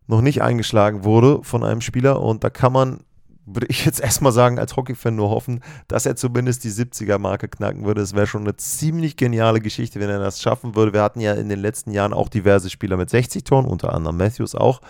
noch 0.07 0.21
nicht 0.21 0.43
eingeschlagen 0.43 1.05
wurde 1.05 1.43
von 1.43 1.65
einem 1.65 1.81
Spieler. 1.81 2.21
Und 2.21 2.45
da 2.45 2.51
kann 2.51 2.73
man, 2.73 3.01
würde 3.47 3.67
ich 3.69 3.85
jetzt 3.85 4.01
erstmal 4.03 4.33
sagen, 4.33 4.59
als 4.59 4.77
Hockey-Fan 4.77 5.15
nur 5.15 5.31
hoffen, 5.31 5.61
dass 5.89 6.07
er 6.07 6.17
zumindest 6.17 6.65
die 6.65 6.71
70er-Marke 6.71 7.49
knacken 7.49 7.85
würde. 7.85 8.03
Es 8.03 8.15
wäre 8.15 8.27
schon 8.27 8.43
eine 8.43 8.57
ziemlich 8.57 9.17
geniale 9.17 9.61
Geschichte, 9.61 10.01
wenn 10.01 10.11
er 10.11 10.19
das 10.19 10.41
schaffen 10.41 10.75
würde. 10.75 10.93
Wir 10.93 11.03
hatten 11.03 11.21
ja 11.21 11.35
in 11.35 11.49
den 11.49 11.61
letzten 11.61 11.91
Jahren 11.91 12.13
auch 12.13 12.29
diverse 12.29 12.71
Spieler 12.71 12.97
mit 12.97 13.11
60 13.11 13.45
Toren, 13.45 13.67
unter 13.67 13.95
anderem 13.95 14.17
Matthews 14.17 14.55
auch. 14.55 14.81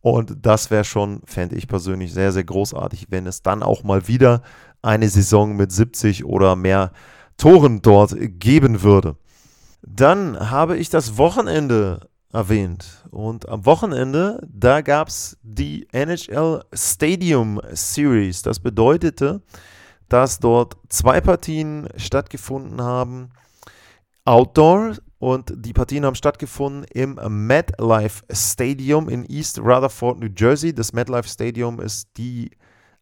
Und 0.00 0.46
das 0.46 0.70
wäre 0.70 0.84
schon, 0.84 1.22
fände 1.24 1.56
ich 1.56 1.66
persönlich, 1.66 2.12
sehr, 2.12 2.30
sehr 2.30 2.44
großartig, 2.44 3.06
wenn 3.10 3.26
es 3.26 3.42
dann 3.42 3.62
auch 3.62 3.82
mal 3.82 4.06
wieder 4.06 4.42
eine 4.82 5.08
Saison 5.08 5.56
mit 5.56 5.72
70 5.72 6.24
oder 6.24 6.54
mehr 6.54 6.92
Toren 7.36 7.82
dort 7.82 8.14
geben 8.16 8.82
würde. 8.82 9.16
Dann 9.82 10.50
habe 10.50 10.76
ich 10.76 10.90
das 10.90 11.18
Wochenende 11.18 12.08
erwähnt. 12.32 13.04
Und 13.10 13.48
am 13.48 13.64
Wochenende, 13.66 14.40
da 14.48 14.80
gab 14.80 15.08
es 15.08 15.38
die 15.42 15.88
NHL 15.92 16.62
Stadium 16.72 17.60
Series. 17.72 18.42
Das 18.42 18.60
bedeutete, 18.60 19.42
dass 20.08 20.38
dort 20.38 20.76
zwei 20.88 21.20
Partien 21.20 21.88
stattgefunden 21.96 22.80
haben, 22.82 23.30
Outdoor. 24.24 24.96
Und 25.18 25.52
die 25.56 25.72
Partien 25.72 26.04
haben 26.04 26.14
stattgefunden 26.14 26.84
im 26.92 27.18
MetLife 27.46 28.22
Stadium 28.30 29.08
in 29.08 29.24
East 29.24 29.58
Rutherford, 29.58 30.18
New 30.18 30.28
Jersey. 30.36 30.74
Das 30.74 30.92
MetLife 30.92 31.28
Stadium 31.28 31.80
ist 31.80 32.10
die 32.18 32.50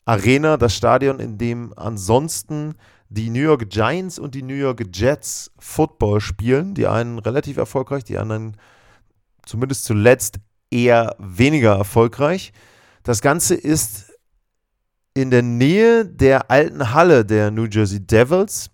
Arena, 0.04 0.56
das 0.56 0.76
Stadion, 0.76 1.18
in 1.18 1.38
dem 1.38 1.72
ansonsten 1.76 2.74
die 3.08 3.30
New 3.30 3.40
York 3.40 3.68
Giants 3.68 4.18
und 4.18 4.34
die 4.34 4.42
New 4.42 4.54
York 4.54 4.84
Jets 4.94 5.50
Football 5.58 6.20
spielen. 6.20 6.74
Die 6.74 6.86
einen 6.86 7.18
relativ 7.18 7.56
erfolgreich, 7.56 8.04
die 8.04 8.18
anderen 8.18 8.56
zumindest 9.46 9.84
zuletzt 9.84 10.36
eher 10.70 11.16
weniger 11.18 11.76
erfolgreich. 11.76 12.52
Das 13.02 13.20
Ganze 13.20 13.54
ist 13.54 14.12
in 15.14 15.30
der 15.30 15.42
Nähe 15.42 16.04
der 16.04 16.50
alten 16.50 16.92
Halle 16.92 17.24
der 17.24 17.50
New 17.50 17.66
Jersey 17.66 18.04
Devils. 18.04 18.70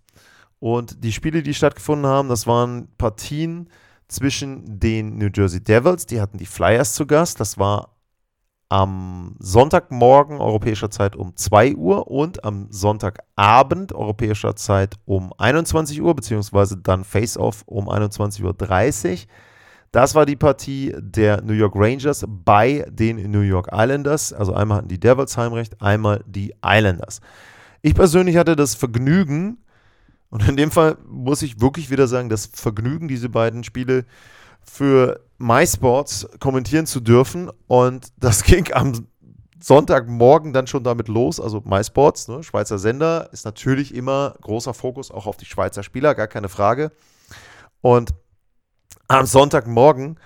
Und 0.58 1.02
die 1.04 1.12
Spiele, 1.12 1.42
die 1.42 1.54
stattgefunden 1.54 2.06
haben, 2.06 2.28
das 2.28 2.46
waren 2.46 2.88
Partien 2.96 3.68
zwischen 4.08 4.78
den 4.80 5.16
New 5.16 5.28
Jersey 5.32 5.62
Devils, 5.62 6.06
die 6.06 6.20
hatten 6.20 6.38
die 6.38 6.46
Flyers 6.46 6.94
zu 6.94 7.06
Gast. 7.06 7.40
Das 7.40 7.58
war 7.58 7.96
am 8.68 9.34
Sonntagmorgen 9.40 10.40
europäischer 10.40 10.90
Zeit 10.90 11.16
um 11.16 11.36
2 11.36 11.74
Uhr 11.74 12.08
und 12.08 12.44
am 12.44 12.68
Sonntagabend 12.70 13.92
europäischer 13.92 14.54
Zeit 14.54 14.94
um 15.06 15.32
21 15.36 16.00
Uhr, 16.00 16.14
beziehungsweise 16.14 16.76
dann 16.76 17.04
Face-Off 17.04 17.64
um 17.66 17.88
21.30 17.88 18.44
Uhr. 18.44 19.18
Das 19.92 20.14
war 20.14 20.24
die 20.24 20.36
Partie 20.36 20.94
der 20.98 21.42
New 21.42 21.52
York 21.52 21.74
Rangers 21.74 22.24
bei 22.26 22.86
den 22.88 23.30
New 23.30 23.40
York 23.40 23.70
Islanders. 23.72 24.32
Also 24.32 24.54
einmal 24.54 24.78
hatten 24.78 24.88
die 24.88 25.00
Devils 25.00 25.36
Heimrecht, 25.36 25.82
einmal 25.82 26.22
die 26.26 26.54
Islanders. 26.64 27.20
Ich 27.82 27.94
persönlich 27.94 28.36
hatte 28.36 28.54
das 28.54 28.74
Vergnügen, 28.74 29.58
und 30.30 30.48
in 30.48 30.56
dem 30.56 30.70
Fall 30.70 30.96
muss 31.06 31.42
ich 31.42 31.60
wirklich 31.60 31.90
wieder 31.90 32.06
sagen, 32.06 32.28
das 32.28 32.50
Vergnügen, 32.54 33.08
diese 33.08 33.28
beiden 33.28 33.64
Spiele 33.64 34.04
für 34.62 35.20
MySports 35.38 36.28
kommentieren 36.38 36.86
zu 36.86 37.00
dürfen. 37.00 37.50
Und 37.66 38.12
das 38.16 38.42
ging 38.44 38.72
am 38.72 39.06
Sonntagmorgen 39.60 40.52
dann 40.52 40.68
schon 40.68 40.84
damit 40.84 41.08
los. 41.08 41.40
Also 41.40 41.60
MySports, 41.64 42.28
ne, 42.28 42.42
Schweizer 42.42 42.78
Sender, 42.78 43.28
ist 43.32 43.44
natürlich 43.44 43.94
immer 43.94 44.34
großer 44.40 44.72
Fokus 44.72 45.10
auch 45.10 45.26
auf 45.26 45.36
die 45.36 45.46
Schweizer 45.46 45.82
Spieler, 45.82 46.14
gar 46.14 46.28
keine 46.28 46.48
Frage. 46.48 46.92
Und 47.80 48.10
am 49.10 49.26
Sonntagmorgen 49.26 50.18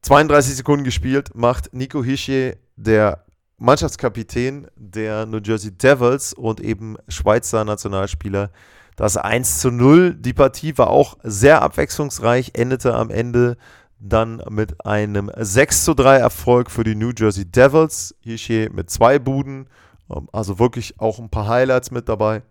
32 0.00 0.56
Sekunden 0.56 0.84
gespielt, 0.84 1.34
macht 1.34 1.74
Nico 1.74 2.02
Hischier, 2.02 2.56
der 2.76 3.24
Mannschaftskapitän 3.58 4.66
der 4.76 5.26
New 5.26 5.40
Jersey 5.44 5.76
Devils 5.76 6.32
und 6.32 6.60
eben 6.60 6.96
Schweizer 7.08 7.64
Nationalspieler, 7.64 8.50
das 8.96 9.18
1 9.18 9.60
zu 9.60 9.70
0. 9.70 10.14
Die 10.14 10.32
Partie 10.32 10.78
war 10.78 10.88
auch 10.88 11.18
sehr 11.22 11.60
abwechslungsreich, 11.60 12.52
endete 12.54 12.94
am 12.94 13.10
Ende 13.10 13.58
dann 13.98 14.42
mit 14.48 14.86
einem 14.86 15.30
6 15.36 15.84
zu 15.84 15.94
3 15.94 16.16
Erfolg 16.16 16.70
für 16.70 16.84
die 16.84 16.94
New 16.94 17.12
Jersey 17.16 17.44
Devils. 17.44 18.14
Hischier 18.20 18.72
mit 18.72 18.88
zwei 18.90 19.18
Buden, 19.18 19.68
ähm, 20.10 20.28
also 20.32 20.58
wirklich 20.58 20.98
auch 20.98 21.18
ein 21.18 21.30
paar 21.30 21.48
Highlights 21.48 21.90
mit 21.90 22.08
dabei. 22.08 22.42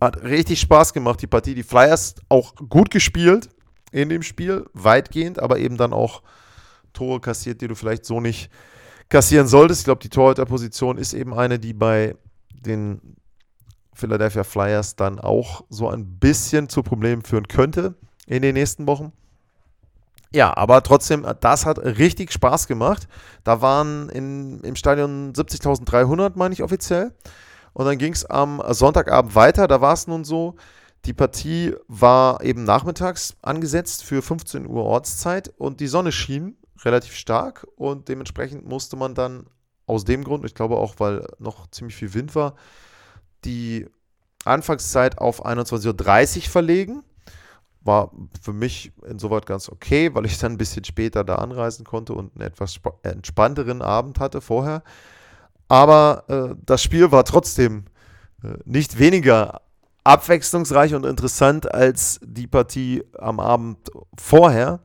Hat 0.00 0.22
richtig 0.22 0.60
Spaß 0.60 0.92
gemacht, 0.92 1.20
die 1.22 1.26
Partie. 1.26 1.54
Die 1.54 1.62
Flyers 1.62 2.16
auch 2.28 2.54
gut 2.68 2.90
gespielt 2.90 3.48
in 3.92 4.08
dem 4.08 4.22
Spiel, 4.22 4.66
weitgehend, 4.72 5.40
aber 5.40 5.58
eben 5.58 5.76
dann 5.76 5.92
auch 5.92 6.22
Tore 6.92 7.20
kassiert, 7.20 7.60
die 7.60 7.68
du 7.68 7.74
vielleicht 7.74 8.04
so 8.04 8.20
nicht 8.20 8.50
kassieren 9.08 9.46
solltest. 9.46 9.82
Ich 9.82 9.84
glaube, 9.84 10.00
die 10.00 10.08
Torhüterposition 10.08 10.98
ist 10.98 11.12
eben 11.12 11.34
eine, 11.34 11.58
die 11.58 11.74
bei 11.74 12.16
den 12.50 13.16
Philadelphia 13.94 14.44
Flyers 14.44 14.96
dann 14.96 15.18
auch 15.18 15.64
so 15.68 15.88
ein 15.88 16.18
bisschen 16.18 16.68
zu 16.68 16.82
Problemen 16.82 17.22
führen 17.22 17.46
könnte 17.46 17.94
in 18.26 18.42
den 18.42 18.54
nächsten 18.54 18.86
Wochen. 18.86 19.12
Ja, 20.34 20.56
aber 20.56 20.82
trotzdem, 20.82 21.26
das 21.40 21.66
hat 21.66 21.78
richtig 21.78 22.32
Spaß 22.32 22.66
gemacht. 22.66 23.06
Da 23.44 23.60
waren 23.60 24.08
in, 24.08 24.60
im 24.60 24.76
Stadion 24.76 25.34
70.300, 25.34 26.32
meine 26.36 26.54
ich 26.54 26.62
offiziell. 26.62 27.12
Und 27.74 27.84
dann 27.84 27.98
ging 27.98 28.14
es 28.14 28.24
am 28.24 28.62
Sonntagabend 28.70 29.34
weiter. 29.34 29.68
Da 29.68 29.82
war 29.82 29.92
es 29.92 30.06
nun 30.06 30.24
so, 30.24 30.56
die 31.04 31.14
Partie 31.14 31.74
war 31.88 32.42
eben 32.42 32.64
nachmittags 32.64 33.36
angesetzt 33.42 34.04
für 34.04 34.22
15 34.22 34.66
Uhr 34.66 34.84
Ortszeit 34.84 35.52
und 35.56 35.80
die 35.80 35.88
Sonne 35.88 36.12
schien 36.12 36.56
relativ 36.84 37.14
stark 37.14 37.66
und 37.76 38.08
dementsprechend 38.08 38.66
musste 38.66 38.96
man 38.96 39.14
dann 39.14 39.46
aus 39.86 40.04
dem 40.04 40.24
Grund, 40.24 40.44
ich 40.44 40.54
glaube 40.54 40.76
auch, 40.76 40.94
weil 40.98 41.26
noch 41.38 41.68
ziemlich 41.70 41.96
viel 41.96 42.14
Wind 42.14 42.34
war, 42.34 42.54
die 43.44 43.86
Anfangszeit 44.44 45.18
auf 45.18 45.44
21.30 45.44 46.36
Uhr 46.36 46.42
verlegen. 46.44 47.02
War 47.80 48.12
für 48.40 48.52
mich 48.52 48.92
insoweit 49.04 49.44
ganz 49.44 49.68
okay, 49.68 50.14
weil 50.14 50.24
ich 50.24 50.38
dann 50.38 50.52
ein 50.52 50.58
bisschen 50.58 50.84
später 50.84 51.24
da 51.24 51.36
anreisen 51.36 51.84
konnte 51.84 52.12
und 52.12 52.32
einen 52.34 52.46
etwas 52.46 52.80
entspannteren 53.02 53.82
Abend 53.82 54.20
hatte 54.20 54.40
vorher. 54.40 54.84
Aber 55.66 56.24
äh, 56.28 56.54
das 56.64 56.82
Spiel 56.82 57.10
war 57.10 57.24
trotzdem 57.24 57.86
äh, 58.44 58.54
nicht 58.64 59.00
weniger 59.00 59.62
abwechslungsreich 60.04 60.94
und 60.94 61.06
interessant 61.06 61.72
als 61.72 62.20
die 62.24 62.46
Partie 62.46 63.04
am 63.18 63.40
Abend 63.40 63.78
vorher. 64.18 64.80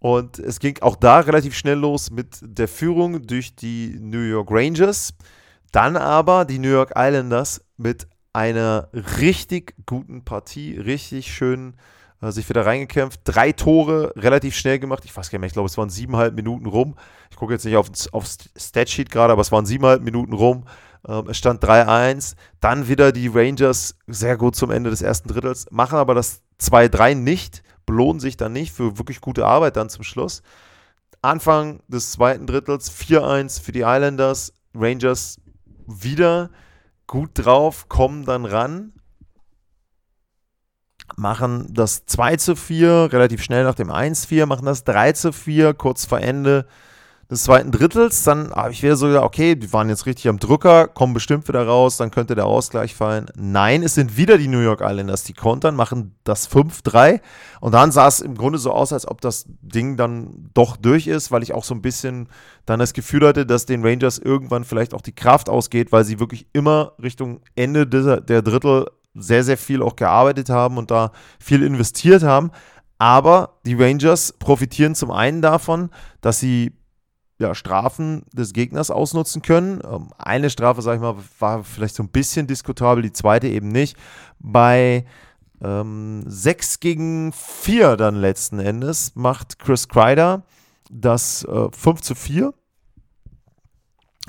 Und 0.00 0.38
es 0.38 0.60
ging 0.60 0.80
auch 0.82 0.96
da 0.96 1.20
relativ 1.20 1.54
schnell 1.56 1.78
los 1.78 2.10
mit 2.10 2.38
der 2.42 2.68
Führung 2.68 3.26
durch 3.26 3.56
die 3.56 3.98
New 4.00 4.20
York 4.20 4.50
Rangers. 4.50 5.14
Dann 5.72 5.96
aber 5.96 6.44
die 6.44 6.58
New 6.58 6.70
York 6.70 6.92
Islanders 6.96 7.60
mit 7.76 8.06
einer 8.32 8.88
richtig 9.18 9.74
guten 9.86 10.24
Partie, 10.24 10.78
richtig 10.78 11.34
schönen 11.34 11.76
äh, 12.22 12.30
sich 12.30 12.48
wieder 12.48 12.64
reingekämpft. 12.64 13.20
Drei 13.24 13.52
Tore 13.52 14.12
relativ 14.16 14.54
schnell 14.54 14.78
gemacht. 14.78 15.04
Ich 15.04 15.16
weiß 15.16 15.30
gar 15.30 15.36
nicht 15.36 15.40
mehr, 15.40 15.46
ich 15.48 15.52
glaube, 15.52 15.68
es 15.68 15.78
waren 15.78 15.90
siebeneinhalb 15.90 16.34
Minuten 16.34 16.66
rum. 16.66 16.96
Ich 17.30 17.36
gucke 17.36 17.52
jetzt 17.52 17.64
nicht 17.64 17.76
auf, 17.76 17.88
aufs 18.12 18.38
Statsheet 18.56 19.10
gerade, 19.10 19.32
aber 19.32 19.42
es 19.42 19.52
waren 19.52 19.66
siebeneinhalb 19.66 20.02
Minuten 20.02 20.32
rum. 20.32 20.64
Ähm, 21.06 21.28
es 21.28 21.38
stand 21.38 21.62
3-1. 21.62 22.34
Dann 22.60 22.88
wieder 22.88 23.12
die 23.12 23.28
Rangers 23.28 23.96
sehr 24.06 24.36
gut 24.36 24.56
zum 24.56 24.70
Ende 24.70 24.90
des 24.90 25.02
ersten 25.02 25.28
Drittels, 25.28 25.66
machen 25.70 25.98
aber 25.98 26.14
das 26.14 26.42
2-3 26.60 27.14
nicht, 27.14 27.62
belohnen 27.84 28.20
sich 28.20 28.36
dann 28.36 28.52
nicht 28.52 28.72
für 28.72 28.98
wirklich 28.98 29.20
gute 29.20 29.46
Arbeit 29.46 29.76
dann 29.76 29.88
zum 29.88 30.04
Schluss. 30.04 30.42
Anfang 31.22 31.80
des 31.88 32.12
zweiten 32.12 32.46
Drittels 32.46 32.90
4-1 32.90 33.60
für 33.60 33.72
die 33.72 33.80
Islanders. 33.80 34.52
Rangers 34.74 35.40
wieder 35.86 36.50
gut 37.06 37.30
drauf, 37.34 37.88
kommen 37.88 38.24
dann 38.24 38.44
ran, 38.44 38.92
machen 41.16 41.72
das 41.72 42.04
2 42.06 42.36
zu 42.36 42.56
4, 42.56 43.08
relativ 43.12 43.42
schnell 43.42 43.64
nach 43.64 43.74
dem 43.74 43.90
1-4, 43.90 44.46
machen 44.46 44.66
das 44.66 44.84
3 44.84 45.12
zu 45.12 45.32
4, 45.32 45.74
kurz 45.74 46.04
vor 46.04 46.20
Ende 46.20 46.66
des 47.30 47.44
zweiten 47.44 47.72
Drittels. 47.72 48.22
Dann 48.22 48.52
habe 48.52 48.72
ich 48.72 48.82
wieder 48.82 48.96
so 48.96 49.06
gedacht, 49.06 49.24
okay, 49.24 49.56
die 49.56 49.72
waren 49.72 49.88
jetzt 49.88 50.06
richtig 50.06 50.28
am 50.28 50.38
Drücker, 50.38 50.88
kommen 50.88 51.14
bestimmt 51.14 51.48
wieder 51.48 51.66
raus, 51.66 51.96
dann 51.96 52.10
könnte 52.10 52.34
der 52.34 52.46
Ausgleich 52.46 52.94
fallen. 52.94 53.26
Nein, 53.36 53.82
es 53.82 53.94
sind 53.94 54.16
wieder 54.16 54.38
die 54.38 54.48
New 54.48 54.60
York 54.60 54.80
Islanders, 54.82 55.24
die 55.24 55.32
kontern, 55.32 55.74
machen 55.74 56.14
das 56.24 56.50
5-3. 56.50 57.20
Und 57.60 57.72
dann 57.72 57.92
sah 57.92 58.06
es 58.06 58.20
im 58.20 58.36
Grunde 58.36 58.58
so 58.58 58.72
aus, 58.72 58.92
als 58.92 59.08
ob 59.08 59.20
das 59.20 59.46
Ding 59.60 59.96
dann 59.96 60.50
doch 60.54 60.76
durch 60.76 61.06
ist, 61.06 61.32
weil 61.32 61.42
ich 61.42 61.52
auch 61.52 61.64
so 61.64 61.74
ein 61.74 61.82
bisschen 61.82 62.28
dann 62.64 62.78
das 62.78 62.92
Gefühl 62.92 63.26
hatte, 63.26 63.46
dass 63.46 63.66
den 63.66 63.84
Rangers 63.84 64.18
irgendwann 64.18 64.64
vielleicht 64.64 64.94
auch 64.94 65.02
die 65.02 65.14
Kraft 65.14 65.48
ausgeht, 65.48 65.92
weil 65.92 66.04
sie 66.04 66.20
wirklich 66.20 66.46
immer 66.52 66.92
Richtung 67.02 67.40
Ende 67.54 67.86
dieser, 67.86 68.20
der 68.20 68.42
Drittel 68.42 68.86
sehr, 69.14 69.44
sehr 69.44 69.56
viel 69.56 69.82
auch 69.82 69.96
gearbeitet 69.96 70.50
haben 70.50 70.76
und 70.78 70.90
da 70.90 71.12
viel 71.40 71.62
investiert 71.62 72.22
haben. 72.22 72.50
Aber 72.98 73.58
die 73.64 73.74
Rangers 73.74 74.34
profitieren 74.38 74.94
zum 74.94 75.10
einen 75.10 75.42
davon, 75.42 75.90
dass 76.20 76.40
sie 76.40 76.72
ja, 77.38 77.54
Strafen 77.54 78.24
des 78.32 78.52
Gegners 78.52 78.90
ausnutzen 78.90 79.42
können. 79.42 79.80
Ähm, 79.84 80.08
eine 80.18 80.50
Strafe, 80.50 80.82
sage 80.82 80.96
ich 80.96 81.02
mal, 81.02 81.16
war 81.38 81.64
vielleicht 81.64 81.94
so 81.94 82.02
ein 82.02 82.08
bisschen 82.08 82.46
diskutabel, 82.46 83.02
die 83.02 83.12
zweite 83.12 83.48
eben 83.48 83.68
nicht. 83.68 83.96
Bei 84.38 85.04
ähm, 85.62 86.22
6 86.26 86.80
gegen 86.80 87.32
4 87.32 87.96
dann 87.96 88.16
letzten 88.16 88.58
Endes 88.58 89.12
macht 89.14 89.58
Chris 89.58 89.88
Kreider 89.88 90.44
das 90.90 91.44
äh, 91.44 91.68
5 91.70 92.00
zu 92.00 92.14
4. 92.14 92.54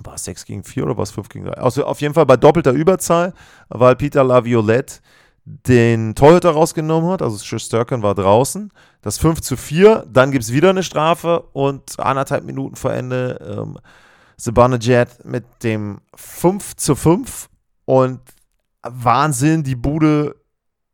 War 0.04 0.14
es 0.14 0.26
6 0.26 0.46
gegen 0.46 0.64
4 0.64 0.84
oder 0.84 0.98
war 0.98 1.04
es 1.04 1.12
5 1.12 1.30
gegen 1.30 1.46
3? 1.46 1.54
Also 1.54 1.86
auf 1.86 2.02
jeden 2.02 2.14
Fall 2.14 2.26
bei 2.26 2.38
doppelter 2.38 2.72
Überzahl, 2.72 3.34
weil 3.70 3.96
Peter 3.96 4.24
Laviolette 4.24 5.00
den 5.50 6.14
Torhüter 6.14 6.52
rausgenommen 6.52 7.10
hat, 7.10 7.22
also 7.22 7.38
Schusterkin 7.38 8.04
war 8.04 8.16
draußen. 8.16 8.70
Das 9.02 9.18
5 9.18 9.40
zu 9.40 9.56
4, 9.56 10.06
dann 10.12 10.32
gibt 10.32 10.44
es 10.44 10.52
wieder 10.52 10.72
eine 10.72 10.84
Strafe 10.84 11.40
und 11.54 12.00
anderthalb 12.00 12.44
Minuten 12.44 12.76
vor 12.76 12.92
Ende 12.92 13.64
ähm, 13.66 13.78
Jet 14.82 15.24
mit 15.24 15.46
dem 15.64 16.02
5 16.16 16.76
zu 16.76 16.96
5 16.96 17.50
und 17.86 18.20
Wahnsinn, 18.84 19.64
die 19.64 19.76
Bude, 19.76 20.36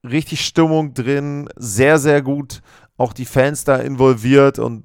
richtig 0.03 0.45
Stimmung 0.45 0.93
drin, 0.93 1.49
sehr, 1.55 1.97
sehr 1.97 2.21
gut, 2.21 2.61
auch 2.95 3.13
die 3.13 3.25
Fans 3.25 3.63
da 3.63 3.77
involviert 3.77 4.59
und 4.59 4.83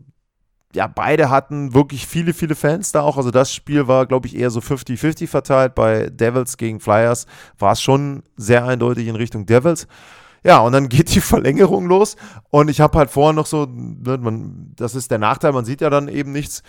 ja, 0.75 0.87
beide 0.87 1.30
hatten 1.30 1.72
wirklich 1.72 2.06
viele, 2.06 2.34
viele 2.34 2.54
Fans 2.54 2.92
da 2.92 3.00
auch. 3.00 3.16
Also 3.16 3.30
das 3.30 3.54
Spiel 3.54 3.88
war, 3.88 4.06
glaube 4.06 4.26
ich, 4.26 4.37
eher 4.37 4.50
so 4.50 4.60
50-50 4.60 5.26
verteilt. 5.26 5.75
Bei 5.75 6.10
Devils 6.10 6.56
gegen 6.56 6.80
Flyers 6.80 7.26
war 7.58 7.72
es 7.72 7.80
schon 7.80 8.22
sehr 8.37 8.64
eindeutig 8.64 9.06
in 9.06 9.16
Richtung 9.16 9.46
Devils. 9.46 9.87
Ja, 10.44 10.60
und 10.60 10.72
dann 10.72 10.88
geht 10.90 11.14
die 11.14 11.20
Verlängerung 11.20 11.87
los. 11.87 12.16
Und 12.50 12.68
ich 12.68 12.80
habe 12.80 12.98
halt 12.98 13.10
vorher 13.10 13.32
noch 13.32 13.46
so, 13.46 13.66
ne, 13.66 14.18
man, 14.18 14.72
das 14.76 14.94
ist 14.94 15.10
der 15.10 15.18
Nachteil, 15.18 15.52
man 15.52 15.64
sieht 15.64 15.80
ja 15.80 15.90
dann 15.90 16.08
eben 16.08 16.32
nichts. 16.32 16.62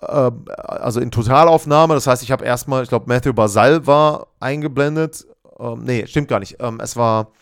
Äh, 0.00 0.30
also 0.56 1.00
in 1.00 1.10
Totalaufnahme, 1.10 1.94
das 1.94 2.06
heißt, 2.06 2.22
ich 2.22 2.30
habe 2.30 2.44
erstmal, 2.44 2.84
ich 2.84 2.88
glaube, 2.88 3.06
Matthew 3.08 3.32
Basal 3.32 3.86
war 3.86 4.28
eingeblendet. 4.38 5.26
Ähm, 5.58 5.82
nee, 5.82 6.06
stimmt 6.06 6.28
gar 6.28 6.38
nicht. 6.38 6.58
Ähm, 6.60 6.78
es 6.80 6.96
war 6.96 7.32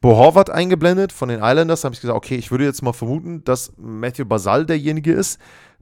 Bo 0.00 0.16
Horvath 0.16 0.50
eingeblendet 0.50 1.12
von 1.12 1.28
den 1.28 1.40
Islanders. 1.42 1.80
Da 1.80 1.86
habe 1.86 1.94
ich 1.94 2.00
gesagt, 2.00 2.16
okay, 2.16 2.36
ich 2.36 2.50
würde 2.50 2.64
jetzt 2.64 2.82
mal 2.82 2.92
vermuten, 2.92 3.44
dass 3.44 3.72
Matthew 3.76 4.24
Basal 4.24 4.66
derjenige 4.66 5.12
ist, 5.12 5.38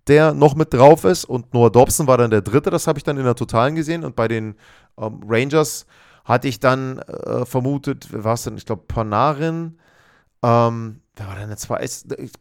der 0.07 0.35
noch 0.35 0.55
mit 0.55 0.73
drauf 0.73 1.05
ist. 1.05 1.25
Und 1.25 1.53
Noah 1.55 1.71
Dobson 1.71 2.07
war 2.07 2.19
dann 2.19 2.31
der 2.31 2.43
dritte. 2.43 2.71
Das 2.71 2.87
habe 2.87 2.99
ich 2.99 3.05
dann 3.05 3.17
in 3.17 3.25
der 3.25 3.35
Totalen 3.35 3.75
gesehen. 3.75 4.05
Und 4.05 4.17
bei 4.17 4.29
den 4.29 4.57
ähm, 4.99 5.21
Rangers 5.29 5.87
hatte 6.25 6.49
ich 6.49 6.61
dann 6.61 6.99
äh, 6.99 7.45
vermutet, 7.45 8.09
wer 8.11 8.25
war 8.25 8.35
es 8.35 8.45
denn? 8.45 8.57
Ich 8.57 8.67
glaube, 8.67 8.83
Panarin. 8.87 9.79
Ähm, 10.45 11.01
wer 11.17 11.27
war 11.29 11.37
denn 11.37 11.49
der 11.49 11.57
zwei? 11.57 11.85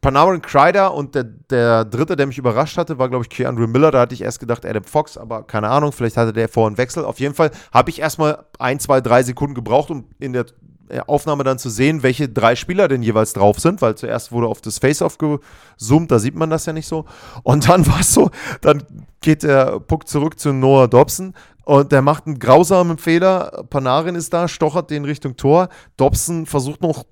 Panarin 0.01 0.41
Kreider 0.41 0.93
und 0.93 1.15
der, 1.15 1.23
der 1.23 1.85
dritte, 1.85 2.15
der 2.15 2.25
mich 2.25 2.37
überrascht 2.37 2.77
hatte, 2.77 2.97
war, 2.97 3.09
glaube 3.09 3.25
ich, 3.25 3.29
Keandre 3.29 3.67
Miller. 3.67 3.91
Da 3.91 4.01
hatte 4.01 4.13
ich 4.13 4.21
erst 4.21 4.39
gedacht, 4.39 4.65
Adam 4.65 4.83
Fox, 4.83 5.17
aber 5.17 5.43
keine 5.43 5.69
Ahnung, 5.69 5.91
vielleicht 5.91 6.17
hatte 6.17 6.33
der 6.33 6.49
vor 6.49 6.67
einen 6.67 6.77
Wechsel. 6.77 7.05
Auf 7.05 7.19
jeden 7.19 7.35
Fall 7.35 7.51
habe 7.71 7.89
ich 7.89 7.99
erstmal 7.99 8.45
ein, 8.59 8.79
zwei, 8.79 9.01
drei 9.01 9.23
Sekunden 9.23 9.55
gebraucht, 9.55 9.91
um 9.91 10.05
in 10.19 10.33
der 10.33 10.45
Aufnahme 11.07 11.43
dann 11.43 11.59
zu 11.59 11.69
sehen, 11.69 12.03
welche 12.03 12.29
drei 12.29 12.55
Spieler 12.55 12.87
denn 12.87 13.01
jeweils 13.03 13.33
drauf 13.33 13.59
sind, 13.59 13.81
weil 13.81 13.95
zuerst 13.95 14.31
wurde 14.31 14.47
auf 14.47 14.61
das 14.61 14.79
Face-Off 14.79 15.17
gezoomt, 15.17 16.11
da 16.11 16.19
sieht 16.19 16.35
man 16.35 16.49
das 16.49 16.65
ja 16.65 16.73
nicht 16.73 16.87
so. 16.87 17.05
Und 17.43 17.67
dann 17.69 17.85
war 17.87 18.01
es 18.01 18.13
so, 18.13 18.29
dann 18.61 18.83
geht 19.21 19.43
der 19.43 19.79
Puck 19.79 20.07
zurück 20.07 20.39
zu 20.39 20.53
Noah 20.53 20.87
Dobson 20.87 21.33
und 21.63 21.91
der 21.91 22.01
macht 22.01 22.25
einen 22.25 22.39
grausamen 22.39 22.97
Fehler. 22.97 23.63
Panarin 23.69 24.15
ist 24.15 24.33
da, 24.33 24.47
stochert 24.47 24.89
den 24.89 25.05
Richtung 25.05 25.37
Tor. 25.37 25.69
Dobson 25.97 26.45
versucht 26.45 26.81
noch 26.81 27.05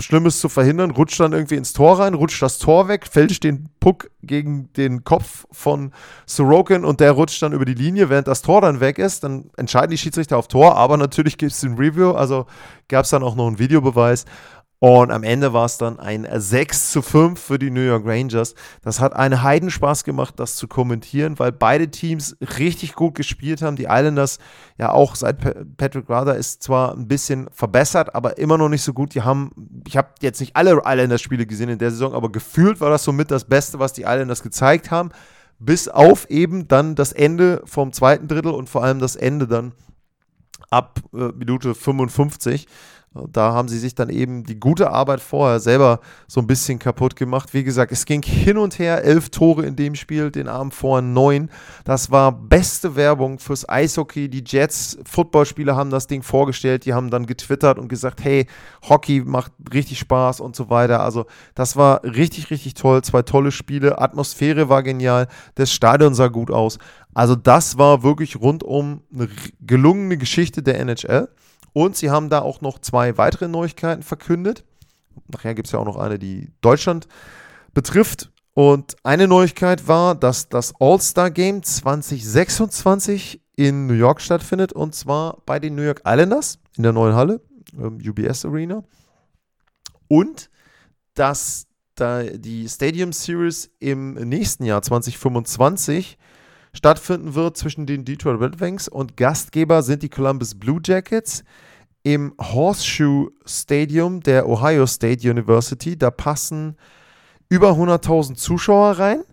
Schlimmes 0.00 0.40
zu 0.40 0.48
verhindern, 0.48 0.90
rutscht 0.90 1.20
dann 1.20 1.32
irgendwie 1.32 1.56
ins 1.56 1.72
Tor 1.72 2.00
rein, 2.00 2.14
rutscht 2.14 2.40
das 2.42 2.58
Tor 2.58 2.88
weg, 2.88 3.06
fälscht 3.06 3.44
den 3.44 3.68
Puck 3.80 4.10
gegen 4.22 4.72
den 4.74 5.04
Kopf 5.04 5.44
von 5.50 5.92
Sorokin 6.26 6.84
und 6.84 7.00
der 7.00 7.12
rutscht 7.12 7.42
dann 7.42 7.52
über 7.52 7.64
die 7.64 7.74
Linie, 7.74 8.08
während 8.08 8.28
das 8.28 8.42
Tor 8.42 8.60
dann 8.60 8.80
weg 8.80 8.98
ist. 8.98 9.24
Dann 9.24 9.50
entscheiden 9.56 9.90
die 9.90 9.98
Schiedsrichter 9.98 10.38
auf 10.38 10.48
Tor, 10.48 10.76
aber 10.76 10.96
natürlich 10.96 11.38
gibt 11.38 11.52
es 11.52 11.60
den 11.60 11.74
Review, 11.74 12.12
also 12.12 12.46
gab 12.88 13.04
es 13.04 13.10
dann 13.10 13.22
auch 13.22 13.34
noch 13.34 13.46
einen 13.46 13.58
Videobeweis. 13.58 14.24
Und 14.82 15.12
am 15.12 15.22
Ende 15.22 15.52
war 15.52 15.66
es 15.66 15.78
dann 15.78 16.00
ein 16.00 16.26
6 16.28 16.90
zu 16.90 17.02
5 17.02 17.40
für 17.40 17.56
die 17.56 17.70
New 17.70 17.82
York 17.82 18.04
Rangers. 18.04 18.56
Das 18.82 18.98
hat 18.98 19.14
einen 19.14 19.44
Heidenspaß 19.44 20.02
gemacht, 20.02 20.40
das 20.40 20.56
zu 20.56 20.66
kommentieren, 20.66 21.38
weil 21.38 21.52
beide 21.52 21.88
Teams 21.88 22.36
richtig 22.58 22.96
gut 22.96 23.14
gespielt 23.14 23.62
haben. 23.62 23.76
Die 23.76 23.84
Islanders 23.84 24.40
ja 24.78 24.90
auch 24.90 25.14
seit 25.14 25.76
Patrick 25.76 26.10
Rather 26.10 26.34
ist 26.34 26.64
zwar 26.64 26.96
ein 26.96 27.06
bisschen 27.06 27.48
verbessert, 27.52 28.16
aber 28.16 28.38
immer 28.38 28.58
noch 28.58 28.68
nicht 28.68 28.82
so 28.82 28.92
gut. 28.92 29.14
Die 29.14 29.22
haben, 29.22 29.52
ich 29.86 29.96
habe 29.96 30.08
jetzt 30.20 30.40
nicht 30.40 30.56
alle 30.56 30.72
Islanders-Spiele 30.84 31.46
gesehen 31.46 31.68
in 31.68 31.78
der 31.78 31.92
Saison, 31.92 32.12
aber 32.12 32.32
gefühlt 32.32 32.80
war 32.80 32.90
das 32.90 33.04
somit 33.04 33.30
das 33.30 33.44
Beste, 33.44 33.78
was 33.78 33.92
die 33.92 34.02
Islanders 34.02 34.42
gezeigt 34.42 34.90
haben. 34.90 35.10
Bis 35.60 35.86
auf 35.86 36.28
eben 36.28 36.66
dann 36.66 36.96
das 36.96 37.12
Ende 37.12 37.62
vom 37.66 37.92
zweiten 37.92 38.26
Drittel 38.26 38.50
und 38.50 38.68
vor 38.68 38.82
allem 38.82 38.98
das 38.98 39.14
Ende 39.14 39.46
dann 39.46 39.74
ab 40.70 40.98
äh, 41.14 41.28
Minute 41.36 41.76
55. 41.76 42.66
Da 43.30 43.52
haben 43.52 43.68
sie 43.68 43.78
sich 43.78 43.94
dann 43.94 44.08
eben 44.08 44.44
die 44.44 44.58
gute 44.58 44.90
Arbeit 44.90 45.20
vorher 45.20 45.60
selber 45.60 46.00
so 46.26 46.40
ein 46.40 46.46
bisschen 46.46 46.78
kaputt 46.78 47.14
gemacht. 47.14 47.52
Wie 47.52 47.62
gesagt, 47.62 47.92
es 47.92 48.06
ging 48.06 48.22
hin 48.22 48.56
und 48.56 48.78
her, 48.78 49.04
elf 49.04 49.28
Tore 49.28 49.66
in 49.66 49.76
dem 49.76 49.94
Spiel, 49.94 50.30
den 50.30 50.48
Abend 50.48 50.72
vorher 50.72 51.02
neun. 51.02 51.50
Das 51.84 52.10
war 52.10 52.32
beste 52.32 52.96
Werbung 52.96 53.38
fürs 53.38 53.68
Eishockey. 53.68 54.30
Die 54.30 54.42
Jets, 54.46 54.98
Footballspieler 55.04 55.76
haben 55.76 55.90
das 55.90 56.06
Ding 56.06 56.22
vorgestellt, 56.22 56.86
die 56.86 56.94
haben 56.94 57.10
dann 57.10 57.26
getwittert 57.26 57.78
und 57.78 57.88
gesagt, 57.88 58.24
hey, 58.24 58.46
Hockey 58.88 59.22
macht 59.24 59.52
richtig 59.74 59.98
Spaß 59.98 60.40
und 60.40 60.56
so 60.56 60.70
weiter. 60.70 61.00
Also 61.00 61.26
das 61.54 61.76
war 61.76 62.02
richtig, 62.04 62.50
richtig 62.50 62.74
toll. 62.74 63.02
Zwei 63.02 63.20
tolle 63.20 63.52
Spiele, 63.52 64.00
Atmosphäre 64.00 64.70
war 64.70 64.82
genial, 64.82 65.28
das 65.56 65.70
Stadion 65.70 66.14
sah 66.14 66.28
gut 66.28 66.50
aus. 66.50 66.78
Also 67.12 67.36
das 67.36 67.76
war 67.76 68.02
wirklich 68.02 68.40
rundum 68.40 69.02
eine 69.12 69.28
gelungene 69.60 70.16
Geschichte 70.16 70.62
der 70.62 70.80
NHL. 70.80 71.28
Und 71.72 71.96
sie 71.96 72.10
haben 72.10 72.28
da 72.28 72.40
auch 72.40 72.60
noch 72.60 72.78
zwei 72.78 73.16
weitere 73.16 73.48
Neuigkeiten 73.48 74.02
verkündet. 74.02 74.64
Nachher 75.28 75.54
gibt 75.54 75.68
es 75.68 75.72
ja 75.72 75.78
auch 75.78 75.84
noch 75.84 75.96
eine, 75.96 76.18
die 76.18 76.52
Deutschland 76.60 77.08
betrifft. 77.74 78.30
Und 78.54 78.96
eine 79.02 79.28
Neuigkeit 79.28 79.88
war, 79.88 80.14
dass 80.14 80.48
das 80.48 80.74
All-Star 80.78 81.30
Game 81.30 81.62
2026 81.62 83.40
in 83.56 83.86
New 83.86 83.94
York 83.94 84.20
stattfindet. 84.20 84.72
Und 84.72 84.94
zwar 84.94 85.42
bei 85.46 85.58
den 85.58 85.74
New 85.74 85.82
York 85.82 86.02
Islanders 86.04 86.58
in 86.76 86.82
der 86.82 86.92
neuen 86.92 87.14
Halle, 87.14 87.40
ähm, 87.74 87.98
UBS 88.06 88.44
Arena. 88.44 88.82
Und 90.08 90.50
dass 91.14 91.66
da 91.94 92.22
die 92.22 92.68
Stadium 92.68 93.12
Series 93.12 93.70
im 93.78 94.14
nächsten 94.14 94.64
Jahr 94.64 94.82
2025 94.82 96.18
stattfinden 96.74 97.34
wird 97.34 97.56
zwischen 97.56 97.86
den 97.86 98.04
Detroit 98.04 98.40
Red 98.40 98.60
Wings 98.60 98.88
und 98.88 99.16
Gastgeber 99.16 99.82
sind 99.82 100.02
die 100.02 100.08
Columbus 100.08 100.54
Blue 100.54 100.80
Jackets 100.84 101.44
im 102.02 102.34
Horseshoe 102.40 103.30
Stadium 103.46 104.20
der 104.20 104.48
Ohio 104.48 104.86
State 104.86 105.28
University. 105.28 105.96
Da 105.96 106.10
passen 106.10 106.76
über 107.48 107.72
100.000 107.72 108.34
Zuschauer 108.34 108.98
rein. 108.98 109.24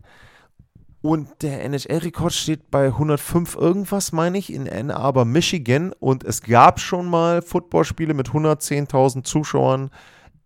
Und 1.02 1.30
der 1.44 1.64
NHL-Rekord 1.64 2.34
steht 2.34 2.70
bei 2.70 2.88
105 2.88 3.56
irgendwas, 3.56 4.12
meine 4.12 4.38
ich, 4.38 4.52
in 4.52 4.70
Ann 4.70 4.92
Arbor, 4.92 5.24
Michigan. 5.24 5.94
Und 6.00 6.26
es 6.26 6.42
gab 6.42 6.82
schon 6.82 7.10
mal 7.10 7.42
Footballspiele 7.42 8.14
mit 8.14 8.30
110.000 8.30 9.24
Zuschauern 9.24 9.92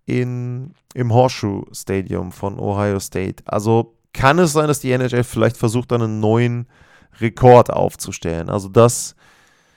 in, 0.06 0.75
im 0.93 1.12
Horseshoe 1.12 1.65
Stadium 1.73 2.32
von 2.32 2.60
Ohio 2.60 2.99
State. 2.99 3.43
Also 3.47 3.97
kann 4.13 4.39
es 4.39 4.54
sein, 4.54 4.67
dass 4.67 4.80
die 4.80 4.91
NHL 4.91 5.23
vielleicht 5.23 5.58
versucht, 5.58 5.91
dann 5.91 6.02
einen 6.02 6.19
neuen 6.19 6.67
Rekord 7.19 7.71
aufzustellen. 7.71 8.49
Also 8.49 8.69
das, 8.69 9.15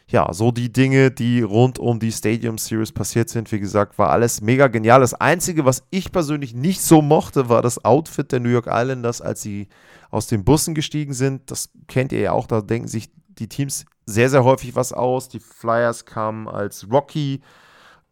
ja, 0.09 0.33
so 0.33 0.53
die 0.53 0.72
Dinge, 0.72 1.11
die 1.11 1.42
rund 1.42 1.79
um 1.79 1.99
die 1.99 2.12
Stadium 2.12 2.59
Series 2.59 2.92
passiert 2.92 3.29
sind, 3.29 3.51
wie 3.51 3.61
gesagt, 3.61 3.99
war 3.99 4.11
alles 4.11 4.40
mega 4.40 4.68
genial. 4.68 5.01
Das 5.01 5.14
Einzige, 5.14 5.64
was 5.64 5.85
ich 5.90 6.12
persönlich 6.12 6.55
nicht 6.55 6.81
so 6.81 7.03
mochte, 7.03 7.49
war 7.49 7.62
das 7.62 7.85
Outfit 7.85 8.31
der 8.31 8.40
New 8.40 8.51
York 8.51 8.68
Islanders, 8.68 9.20
als 9.20 9.42
sie 9.42 9.68
aus 10.11 10.27
den 10.27 10.44
Bussen 10.44 10.75
gestiegen 10.75 11.12
sind. 11.12 11.51
Das 11.51 11.70
kennt 11.88 12.12
ihr 12.12 12.20
ja 12.20 12.33
auch, 12.33 12.46
da 12.46 12.61
denken 12.61 12.88
sich 12.88 13.11
die 13.38 13.49
Teams 13.49 13.85
sehr, 14.07 14.31
sehr 14.31 14.44
häufig 14.44 14.77
was 14.77 14.92
aus. 14.92 15.29
Die 15.29 15.40
Flyers 15.40 16.05
kamen 16.05 16.49
als 16.49 16.87
Rocky, 16.90 17.42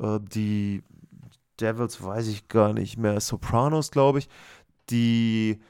äh, 0.00 0.18
die 0.20 0.82
Devils 1.60 2.02
weiß 2.02 2.26
ich 2.26 2.48
gar 2.48 2.72
nicht 2.72 2.98
mehr, 2.98 3.20
Sopranos, 3.20 3.90
glaube 3.90 4.18
ich. 4.18 4.28
Die, 4.90 5.60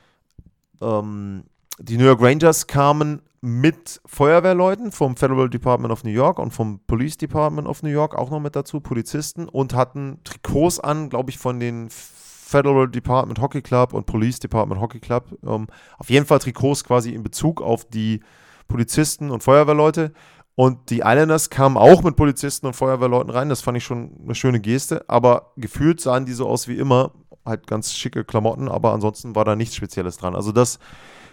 ähm, 0.81 1.45
die 1.79 1.97
New 1.97 2.05
York 2.05 2.23
Rangers 2.23 2.67
kamen 2.67 3.23
mit 3.41 4.01
Feuerwehrleuten 4.07 4.91
vom 4.91 5.17
Federal 5.17 5.51
Department 5.51 5.93
of 5.93 6.03
New 6.03 6.11
York 6.11 6.39
und 6.39 6.53
vom 6.53 6.81
Police 6.87 7.19
Department 7.19 7.69
of 7.69 7.83
New 7.83 7.91
York 7.91 8.15
auch 8.15 8.31
noch 8.31 8.41
mit 8.41 8.57
dazu, 8.57 8.81
Polizisten, 8.81 9.49
und 9.49 9.75
hatten 9.75 10.21
Trikots 10.25 10.81
an, 10.81 11.11
glaube 11.11 11.31
ich, 11.31 11.39
von 11.39 11.61
den 11.61 11.89
Federal 11.91 12.89
Department 12.89 13.41
Hockey 13.41 13.61
Club 13.61 13.93
und 13.93 14.07
Police 14.07 14.39
Department 14.39 14.81
Hockey 14.81 15.01
Club. 15.01 15.37
Ähm, 15.47 15.67
auf 15.99 16.09
jeden 16.09 16.25
Fall 16.25 16.39
Trikots 16.39 16.85
quasi 16.85 17.11
in 17.11 17.23
Bezug 17.23 17.61
auf 17.61 17.85
die 17.85 18.21
Polizisten 18.69 19.31
und 19.31 19.43
Feuerwehrleute. 19.43 20.13
Und 20.57 20.91
die 20.91 21.01
Islanders 21.01 21.51
kamen 21.51 21.77
auch 21.77 22.03
mit 22.03 22.17
Polizisten 22.17 22.67
und 22.67 22.75
Feuerwehrleuten 22.75 23.31
rein. 23.31 23.49
Das 23.49 23.61
fand 23.61 23.77
ich 23.77 23.85
schon 23.85 24.13
eine 24.23 24.35
schöne 24.35 24.61
Geste. 24.61 25.05
Aber 25.09 25.53
gefühlt 25.57 26.01
sahen 26.01 26.27
die 26.27 26.33
so 26.33 26.47
aus 26.47 26.69
wie 26.69 26.79
immer. 26.79 27.13
Halt 27.45 27.67
ganz 27.67 27.93
schicke 27.93 28.25
Klamotten, 28.25 28.69
aber 28.69 28.93
ansonsten 28.93 29.35
war 29.35 29.45
da 29.45 29.57
nichts 29.57 29.75
Spezielles 29.75 30.17
dran. 30.17 30.35
Also 30.35 30.53
das 30.53 30.79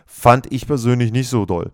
fand 0.06 0.52
ich 0.52 0.68
persönlich 0.68 1.12
nicht 1.12 1.30
so 1.30 1.46
doll. 1.46 1.72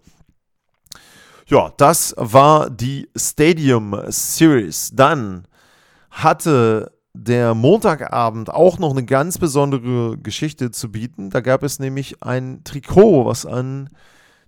Ja, 1.47 1.73
das 1.77 2.13
war 2.17 2.69
die 2.69 3.09
Stadium 3.15 3.97
Series. 4.09 4.91
Dann 4.93 5.47
hatte 6.11 6.91
der 7.13 7.55
Montagabend 7.55 8.49
auch 8.49 8.77
noch 8.79 8.91
eine 8.91 9.05
ganz 9.05 9.37
besondere 9.37 10.17
Geschichte 10.17 10.71
zu 10.71 10.91
bieten. 10.91 11.29
Da 11.29 11.39
gab 11.41 11.63
es 11.63 11.79
nämlich 11.79 12.21
ein 12.21 12.63
Trikot, 12.63 13.25
was 13.25 13.45
an 13.45 13.89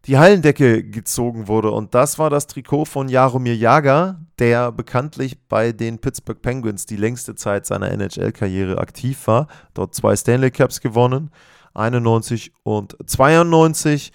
die 0.10 0.18
Hallendecke 0.18 0.84
gezogen 0.84 1.48
wurde. 1.48 1.70
Und 1.70 1.94
das 1.94 2.18
war 2.18 2.32
das 2.32 2.48
Trikot 2.48 2.86
von 2.86 3.10
Jaromir 3.10 3.56
Jager, 3.56 4.20
der 4.40 4.72
bekanntlich 4.72 5.40
bei 5.48 5.72
den 5.72 6.00
Pittsburgh 6.00 6.42
Penguins 6.42 6.88
die 6.88 6.96
längste 6.96 7.36
Zeit 7.36 7.68
seiner 7.68 7.92
NHL-Karriere 7.92 8.80
aktiv 8.80 9.28
war. 9.28 9.46
Dort 9.76 9.94
zwei 9.94 10.16
Stanley 10.16 10.50
Cups 10.50 10.82
gewonnen, 10.82 11.30
91 11.76 12.52
und 12.64 12.98
92. 13.06 14.12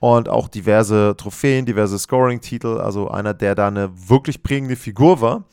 Und 0.00 0.28
auch 0.28 0.48
diverse 0.48 1.14
Trophäen, 1.16 1.64
diverse 1.64 1.98
Scoring-Titel. 1.98 2.76
Also 2.78 3.08
einer, 3.08 3.32
der 3.32 3.54
da 3.54 3.68
eine 3.68 3.90
wirklich 4.06 4.42
prägende 4.42 4.76
Figur 4.76 5.22
war. 5.22 5.44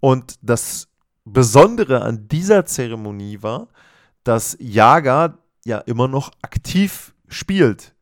Und 0.00 0.34
das 0.42 0.86
Besondere 1.24 2.02
an 2.02 2.28
dieser 2.28 2.66
Zeremonie 2.66 3.38
war, 3.40 3.68
dass 4.22 4.54
Jager 4.60 5.38
ja 5.64 5.78
immer 5.78 6.08
noch 6.08 6.30
aktiv 6.42 7.14
spielt 7.26 7.93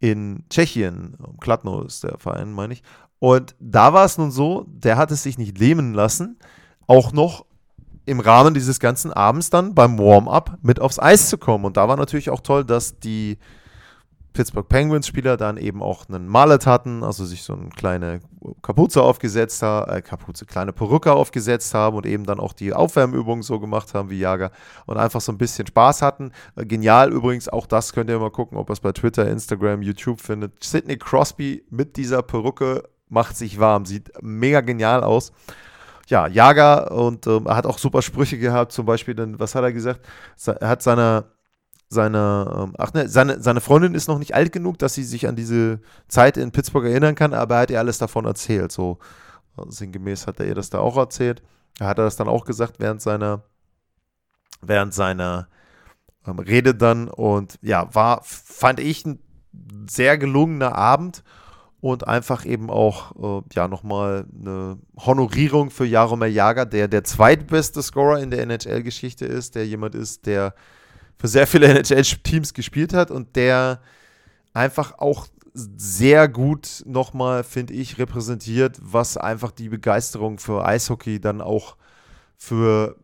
in 0.00 0.44
Tschechien. 0.50 1.16
Kladno 1.40 1.82
ist 1.82 2.04
der 2.04 2.18
Verein, 2.18 2.52
meine 2.52 2.74
ich. 2.74 2.82
Und 3.18 3.56
da 3.58 3.92
war 3.92 4.04
es 4.04 4.18
nun 4.18 4.30
so, 4.30 4.64
der 4.68 4.96
hat 4.96 5.10
es 5.10 5.22
sich 5.22 5.38
nicht 5.38 5.58
lähmen 5.58 5.92
lassen, 5.92 6.38
auch 6.86 7.12
noch 7.12 7.44
im 8.06 8.20
Rahmen 8.20 8.54
dieses 8.54 8.80
ganzen 8.80 9.12
Abends 9.12 9.50
dann 9.50 9.74
beim 9.74 9.98
Warm-up 9.98 10.58
mit 10.62 10.80
aufs 10.80 10.98
Eis 10.98 11.28
zu 11.28 11.36
kommen. 11.36 11.64
Und 11.64 11.76
da 11.76 11.88
war 11.88 11.96
natürlich 11.96 12.30
auch 12.30 12.40
toll, 12.40 12.64
dass 12.64 12.98
die 12.98 13.38
Pittsburgh 14.38 14.68
Penguins-Spieler 14.68 15.36
dann 15.36 15.56
eben 15.56 15.82
auch 15.82 16.08
einen 16.08 16.28
Mallet 16.28 16.64
hatten, 16.64 17.02
also 17.02 17.24
sich 17.24 17.42
so 17.42 17.54
eine 17.54 17.70
kleine 17.70 18.20
Kapuze 18.62 19.02
aufgesetzt 19.02 19.62
haben, 19.62 19.90
äh, 19.90 20.00
Kapuze, 20.00 20.46
kleine 20.46 20.72
Perücke 20.72 21.12
aufgesetzt 21.12 21.74
haben 21.74 21.96
und 21.96 22.06
eben 22.06 22.22
dann 22.22 22.38
auch 22.38 22.52
die 22.52 22.72
Aufwärmübungen 22.72 23.42
so 23.42 23.58
gemacht 23.58 23.94
haben 23.94 24.10
wie 24.10 24.20
Jager 24.20 24.52
und 24.86 24.96
einfach 24.96 25.20
so 25.20 25.32
ein 25.32 25.38
bisschen 25.38 25.66
Spaß 25.66 26.02
hatten. 26.02 26.30
Äh, 26.54 26.66
genial 26.66 27.12
übrigens, 27.12 27.48
auch 27.48 27.66
das 27.66 27.92
könnt 27.92 28.10
ihr 28.10 28.18
mal 28.20 28.30
gucken, 28.30 28.58
ob 28.58 28.70
ihr 28.70 28.74
es 28.74 28.80
bei 28.80 28.92
Twitter, 28.92 29.28
Instagram, 29.28 29.82
YouTube 29.82 30.20
findet. 30.20 30.62
Sidney 30.62 30.98
Crosby 30.98 31.64
mit 31.68 31.96
dieser 31.96 32.22
Perücke 32.22 32.84
macht 33.08 33.36
sich 33.36 33.58
warm, 33.58 33.86
sieht 33.86 34.12
mega 34.22 34.60
genial 34.60 35.02
aus 35.02 35.32
ja, 36.06 36.28
Jager 36.28 36.92
und 36.92 37.26
ähm, 37.26 37.46
er 37.46 37.56
hat 37.56 37.66
auch 37.66 37.78
super 37.78 38.02
Sprüche 38.02 38.38
gehabt, 38.38 38.70
zum 38.70 38.86
Beispiel, 38.86 39.16
denn, 39.16 39.40
was 39.40 39.56
hat 39.56 39.64
er 39.64 39.72
gesagt? 39.72 40.06
Er 40.46 40.68
hat 40.68 40.80
seiner 40.80 41.24
seine, 41.88 42.54
ähm, 42.56 42.74
ach 42.78 42.92
ne, 42.92 43.08
seine, 43.08 43.42
seine 43.42 43.60
Freundin 43.60 43.94
ist 43.94 44.08
noch 44.08 44.18
nicht 44.18 44.34
alt 44.34 44.52
genug, 44.52 44.78
dass 44.78 44.94
sie 44.94 45.04
sich 45.04 45.26
an 45.26 45.36
diese 45.36 45.80
Zeit 46.08 46.36
in 46.36 46.52
Pittsburgh 46.52 46.84
erinnern 46.84 47.14
kann, 47.14 47.32
aber 47.32 47.56
er 47.56 47.60
hat 47.62 47.70
ihr 47.70 47.78
alles 47.78 47.98
davon 47.98 48.26
erzählt. 48.26 48.72
So 48.72 48.98
sinngemäß 49.66 50.26
hat 50.26 50.40
er 50.40 50.46
ihr 50.46 50.54
das 50.54 50.70
da 50.70 50.78
auch 50.78 50.96
erzählt. 50.96 51.42
Er 51.78 51.88
hat 51.88 51.98
das 51.98 52.16
dann 52.16 52.28
auch 52.28 52.44
gesagt 52.44 52.76
während 52.78 53.00
seiner, 53.00 53.42
während 54.60 54.94
seiner 54.94 55.48
ähm, 56.26 56.38
Rede 56.38 56.74
dann 56.74 57.08
und 57.08 57.58
ja, 57.62 57.92
war, 57.94 58.20
fand 58.22 58.80
ich 58.80 59.04
ein 59.06 59.20
sehr 59.88 60.18
gelungener 60.18 60.74
Abend 60.74 61.22
und 61.80 62.06
einfach 62.06 62.44
eben 62.44 62.70
auch, 62.70 63.40
äh, 63.40 63.42
ja, 63.52 63.68
nochmal 63.68 64.26
eine 64.38 64.78
Honorierung 64.96 65.70
für 65.70 65.86
Jaromir 65.86 66.30
Jager, 66.30 66.66
der 66.66 66.88
der 66.88 67.04
zweitbeste 67.04 67.82
Scorer 67.82 68.20
in 68.20 68.30
der 68.30 68.42
NHL-Geschichte 68.42 69.24
ist, 69.24 69.54
der 69.54 69.66
jemand 69.66 69.94
ist, 69.94 70.26
der 70.26 70.54
für 71.18 71.28
sehr 71.28 71.46
viele 71.46 71.68
NHL-Teams 71.78 72.54
gespielt 72.54 72.92
hat 72.92 73.10
und 73.10 73.36
der 73.36 73.80
einfach 74.52 74.98
auch 74.98 75.26
sehr 75.54 76.28
gut 76.28 76.82
nochmal, 76.86 77.42
finde 77.42 77.74
ich, 77.74 77.98
repräsentiert, 77.98 78.78
was 78.80 79.16
einfach 79.16 79.50
die 79.50 79.68
Begeisterung 79.68 80.38
für 80.38 80.64
Eishockey 80.64 81.20
dann 81.20 81.40
auch 81.40 81.76
für 82.36 82.96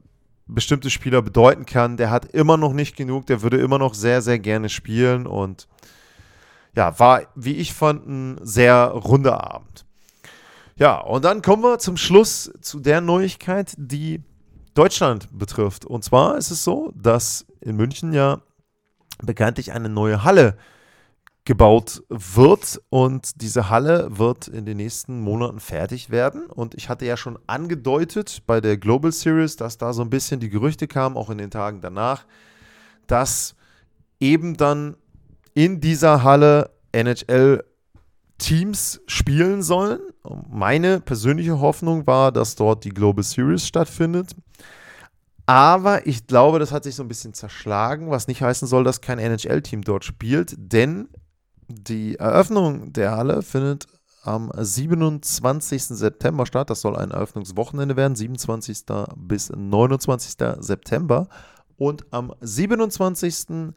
bestimmte 0.47 0.91
Spieler 0.91 1.23
bedeuten 1.23 1.67
kann. 1.67 1.97
Der 1.97 2.11
hat 2.11 2.27
immer 2.27 2.57
noch 2.57 2.73
nicht 2.73 2.97
genug, 2.97 3.27
der 3.27 3.43
würde 3.43 3.59
immer 3.59 3.79
noch 3.79 3.95
sehr, 3.95 4.23
sehr 4.23 4.39
gerne 4.39 4.69
spielen 4.69 5.27
und 5.27 5.67
ja, 6.77 6.99
war, 6.99 7.23
wie 7.35 7.55
ich 7.55 7.73
fand, 7.73 8.07
ein 8.07 8.39
sehr 8.43 8.87
runder 8.87 9.45
Abend. 9.53 9.85
Ja, 10.77 10.99
und 10.99 11.25
dann 11.25 11.41
kommen 11.41 11.63
wir 11.63 11.79
zum 11.79 11.97
Schluss 11.97 12.53
zu 12.61 12.81
der 12.81 13.01
Neuigkeit, 13.01 13.75
die 13.77 14.23
Deutschland 14.75 15.29
betrifft. 15.37 15.85
Und 15.85 16.05
zwar 16.05 16.37
ist 16.37 16.51
es 16.51 16.65
so, 16.65 16.93
dass 16.95 17.47
in 17.61 17.77
München 17.77 18.13
ja 18.13 18.43
bekanntlich 19.23 19.73
eine 19.73 19.89
neue 19.89 20.25
Halle 20.25 20.57
gebaut 21.45 22.03
wird 22.09 22.81
und 22.89 23.43
diese 23.43 23.69
Halle 23.69 24.19
wird 24.19 24.49
in 24.49 24.65
den 24.65 24.79
nächsten 24.79 25.21
Monaten 25.21 25.61
fertig 25.61 26.11
werden. 26.11 26.47
Und 26.47 26.75
ich 26.75 26.89
hatte 26.89 27.05
ja 27.05 27.17
schon 27.17 27.39
angedeutet 27.47 28.43
bei 28.47 28.61
der 28.61 28.79
Global 28.79 29.13
Series, 29.13 29.57
dass 29.57 29.77
da 29.77 29.93
so 29.93 30.03
ein 30.03 30.11
bisschen 30.11 30.41
die 30.41 30.49
Gerüchte 30.49 30.89
kamen, 30.89 31.17
auch 31.17 31.29
in 31.29 31.39
den 31.39 31.51
Tagen 31.51 31.83
danach, 31.83 32.25
dass 33.07 33.55
eben 34.21 34.57
dann 34.57 34.97
in 35.53 35.81
dieser 35.81 36.23
Halle 36.23 36.71
NHL 36.93 37.63
Teams 38.39 39.01
spielen 39.07 39.63
sollen. 39.63 40.01
Meine 40.51 41.01
persönliche 41.01 41.61
Hoffnung 41.61 42.07
war, 42.07 42.33
dass 42.33 42.57
dort 42.57 42.85
die 42.85 42.91
Global 42.91 43.23
Series 43.23 43.67
stattfindet. 43.67 44.35
Aber 45.47 46.07
ich 46.07 46.27
glaube, 46.27 46.59
das 46.59 46.73
hat 46.73 46.85
sich 46.85 46.95
so 46.95 47.03
ein 47.03 47.09
bisschen 47.09 47.35
zerschlagen, 47.35 48.11
was 48.11 48.29
nicht 48.29 48.41
heißen 48.41 48.67
soll, 48.67 48.85
dass 48.85 49.01
kein 49.01 49.19
NHL-Team 49.19 49.83
dort 49.83 50.05
spielt, 50.05 50.55
denn 50.57 51.09
die 51.69 52.17
Eröffnung 52.17 52.93
der 52.93 53.13
Halle 53.13 53.43
findet 53.43 53.87
am 54.23 54.51
27. 54.57 55.85
September 55.85 56.47
statt. 56.47 56.71
Das 56.71 56.81
soll 56.81 56.97
ein 56.97 57.11
Eröffnungswochenende 57.11 57.97
werden, 57.97 58.17
27. 58.17 58.85
bis 59.17 59.51
29. 59.55 60.37
September. 60.61 61.29
Und 61.77 62.07
am 62.11 62.33
27. 62.41 63.75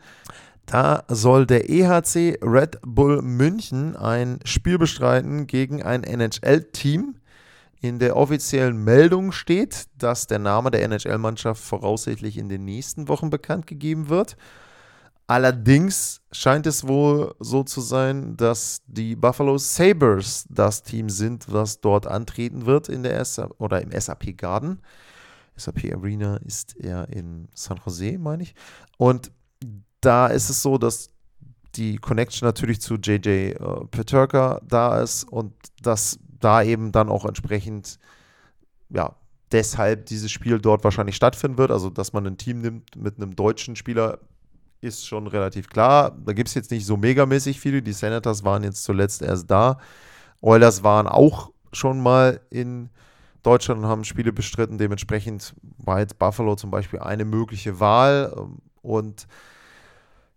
Da 0.65 1.03
soll 1.07 1.45
der 1.45 1.69
EHC 1.69 2.39
Red 2.41 2.79
Bull 2.85 3.21
München 3.21 3.95
ein 3.95 4.39
Spiel 4.43 4.77
bestreiten 4.77 5.47
gegen 5.47 5.81
ein 5.81 6.03
NHL-Team. 6.03 7.15
In 7.79 7.99
der 7.99 8.15
offiziellen 8.15 8.83
Meldung 8.83 9.31
steht, 9.31 9.85
dass 9.97 10.27
der 10.27 10.39
Name 10.39 10.71
der 10.71 10.83
NHL-Mannschaft 10.83 11.61
voraussichtlich 11.63 12.37
in 12.37 12.49
den 12.49 12.65
nächsten 12.65 13.07
Wochen 13.07 13.29
bekannt 13.29 13.67
gegeben 13.67 14.09
wird. 14.09 14.35
Allerdings 15.27 16.21
scheint 16.31 16.65
es 16.65 16.87
wohl 16.87 17.35
so 17.39 17.63
zu 17.63 17.81
sein, 17.81 18.37
dass 18.37 18.81
die 18.87 19.15
Buffalo 19.15 19.57
Sabres 19.57 20.45
das 20.49 20.83
Team 20.83 21.09
sind, 21.09 21.51
was 21.51 21.81
dort 21.81 22.07
antreten 22.07 22.65
wird 22.65 22.87
in 22.87 23.03
der 23.03 23.23
SA 23.25 23.49
oder 23.57 23.81
im 23.81 23.91
SAP 23.91 24.37
Garden. 24.37 24.79
SAP 25.57 25.93
Arena 25.93 26.37
ist 26.37 26.77
er 26.77 27.09
in 27.09 27.49
San 27.53 27.79
Jose, 27.85 28.17
meine 28.17 28.43
ich. 28.43 28.55
Und 28.97 29.31
da 29.99 30.27
ist 30.27 30.49
es 30.49 30.61
so, 30.61 30.77
dass 30.77 31.09
die 31.75 31.97
Connection 31.97 32.47
natürlich 32.47 32.79
zu 32.79 32.95
JJ 32.95 33.27
äh, 33.27 33.55
Peterka 33.91 34.61
da 34.65 35.01
ist 35.01 35.25
und 35.25 35.53
dass 35.81 36.19
da 36.39 36.61
eben 36.63 36.91
dann 36.91 37.09
auch 37.09 37.25
entsprechend 37.25 37.99
ja, 38.89 39.15
deshalb 39.51 40.05
dieses 40.05 40.31
Spiel 40.31 40.59
dort 40.59 40.83
wahrscheinlich 40.83 41.15
stattfinden 41.15 41.57
wird. 41.57 41.71
Also, 41.71 41.89
dass 41.89 42.13
man 42.13 42.25
ein 42.25 42.37
Team 42.37 42.59
nimmt 42.59 42.95
mit 42.95 43.17
einem 43.17 43.35
deutschen 43.35 43.75
Spieler, 43.75 44.19
ist 44.81 45.07
schon 45.07 45.27
relativ 45.27 45.69
klar. 45.69 46.15
Da 46.25 46.33
gibt 46.33 46.49
es 46.49 46.55
jetzt 46.55 46.71
nicht 46.71 46.85
so 46.85 46.97
megamäßig 46.97 47.59
viele. 47.59 47.81
Die 47.81 47.93
Senators 47.93 48.43
waren 48.43 48.63
jetzt 48.63 48.83
zuletzt 48.83 49.21
erst 49.21 49.49
da. 49.49 49.79
Oilers 50.41 50.83
waren 50.83 51.07
auch 51.07 51.51
schon 51.73 52.01
mal 52.01 52.39
in 52.49 52.89
Deutschland 53.41 53.81
und 53.81 53.87
haben 53.87 54.03
Spiele 54.03 54.31
bestritten. 54.31 54.77
Dementsprechend 54.77 55.55
war 55.77 55.99
jetzt 55.99 56.19
Buffalo 56.19 56.55
zum 56.55 56.69
Beispiel 56.69 56.99
eine 56.99 57.25
mögliche 57.25 57.79
Wahl. 57.79 58.49
Und 58.81 59.27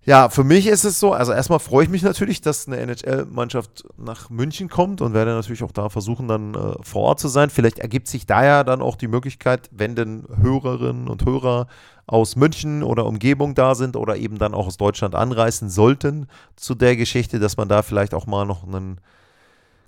ja, 0.02 0.30
für 0.30 0.44
mich 0.44 0.66
ist 0.66 0.84
es 0.84 0.98
so, 0.98 1.12
also 1.12 1.32
erstmal 1.32 1.58
freue 1.58 1.84
ich 1.84 1.90
mich 1.90 2.02
natürlich, 2.02 2.40
dass 2.40 2.66
eine 2.66 2.78
NHL-Mannschaft 2.78 3.84
nach 3.98 4.30
München 4.30 4.70
kommt 4.70 5.02
und 5.02 5.12
werde 5.12 5.32
natürlich 5.32 5.62
auch 5.62 5.72
da 5.72 5.90
versuchen, 5.90 6.26
dann 6.26 6.54
äh, 6.54 6.74
vor 6.82 7.02
Ort 7.02 7.20
zu 7.20 7.28
sein. 7.28 7.50
Vielleicht 7.50 7.78
ergibt 7.78 8.08
sich 8.08 8.24
da 8.24 8.42
ja 8.42 8.64
dann 8.64 8.80
auch 8.80 8.96
die 8.96 9.08
Möglichkeit, 9.08 9.68
wenn 9.72 9.94
denn 9.94 10.24
Hörerinnen 10.40 11.06
und 11.06 11.26
Hörer 11.26 11.66
aus 12.06 12.34
München 12.34 12.82
oder 12.82 13.04
Umgebung 13.04 13.54
da 13.54 13.74
sind 13.74 13.94
oder 13.94 14.16
eben 14.16 14.38
dann 14.38 14.54
auch 14.54 14.66
aus 14.66 14.78
Deutschland 14.78 15.14
anreisen 15.14 15.68
sollten 15.68 16.28
zu 16.56 16.74
der 16.74 16.96
Geschichte, 16.96 17.38
dass 17.38 17.58
man 17.58 17.68
da 17.68 17.82
vielleicht 17.82 18.14
auch 18.14 18.26
mal 18.26 18.46
noch 18.46 18.66
eine 18.66 18.96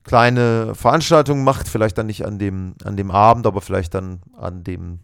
kleine 0.04 0.74
Veranstaltung 0.74 1.42
macht, 1.42 1.68
vielleicht 1.68 1.96
dann 1.96 2.06
nicht 2.06 2.26
an 2.26 2.38
dem, 2.38 2.74
an 2.84 2.98
dem 2.98 3.10
Abend, 3.10 3.46
aber 3.46 3.62
vielleicht 3.62 3.94
dann 3.94 4.20
an 4.36 4.62
dem 4.62 5.00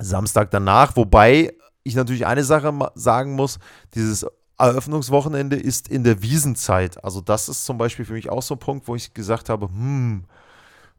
Samstag 0.00 0.50
danach, 0.50 0.96
wobei 0.96 1.52
ich 1.82 1.94
natürlich 1.94 2.26
eine 2.26 2.44
Sache 2.44 2.72
sagen 2.94 3.34
muss, 3.34 3.58
dieses 3.94 4.26
Eröffnungswochenende 4.58 5.56
ist 5.56 5.88
in 5.88 6.04
der 6.04 6.22
Wiesenzeit. 6.22 7.02
Also 7.02 7.20
das 7.20 7.48
ist 7.48 7.64
zum 7.64 7.78
Beispiel 7.78 8.04
für 8.04 8.12
mich 8.12 8.30
auch 8.30 8.42
so 8.42 8.54
ein 8.54 8.60
Punkt, 8.60 8.88
wo 8.88 8.94
ich 8.94 9.14
gesagt 9.14 9.48
habe, 9.48 9.68
hm, 9.68 10.24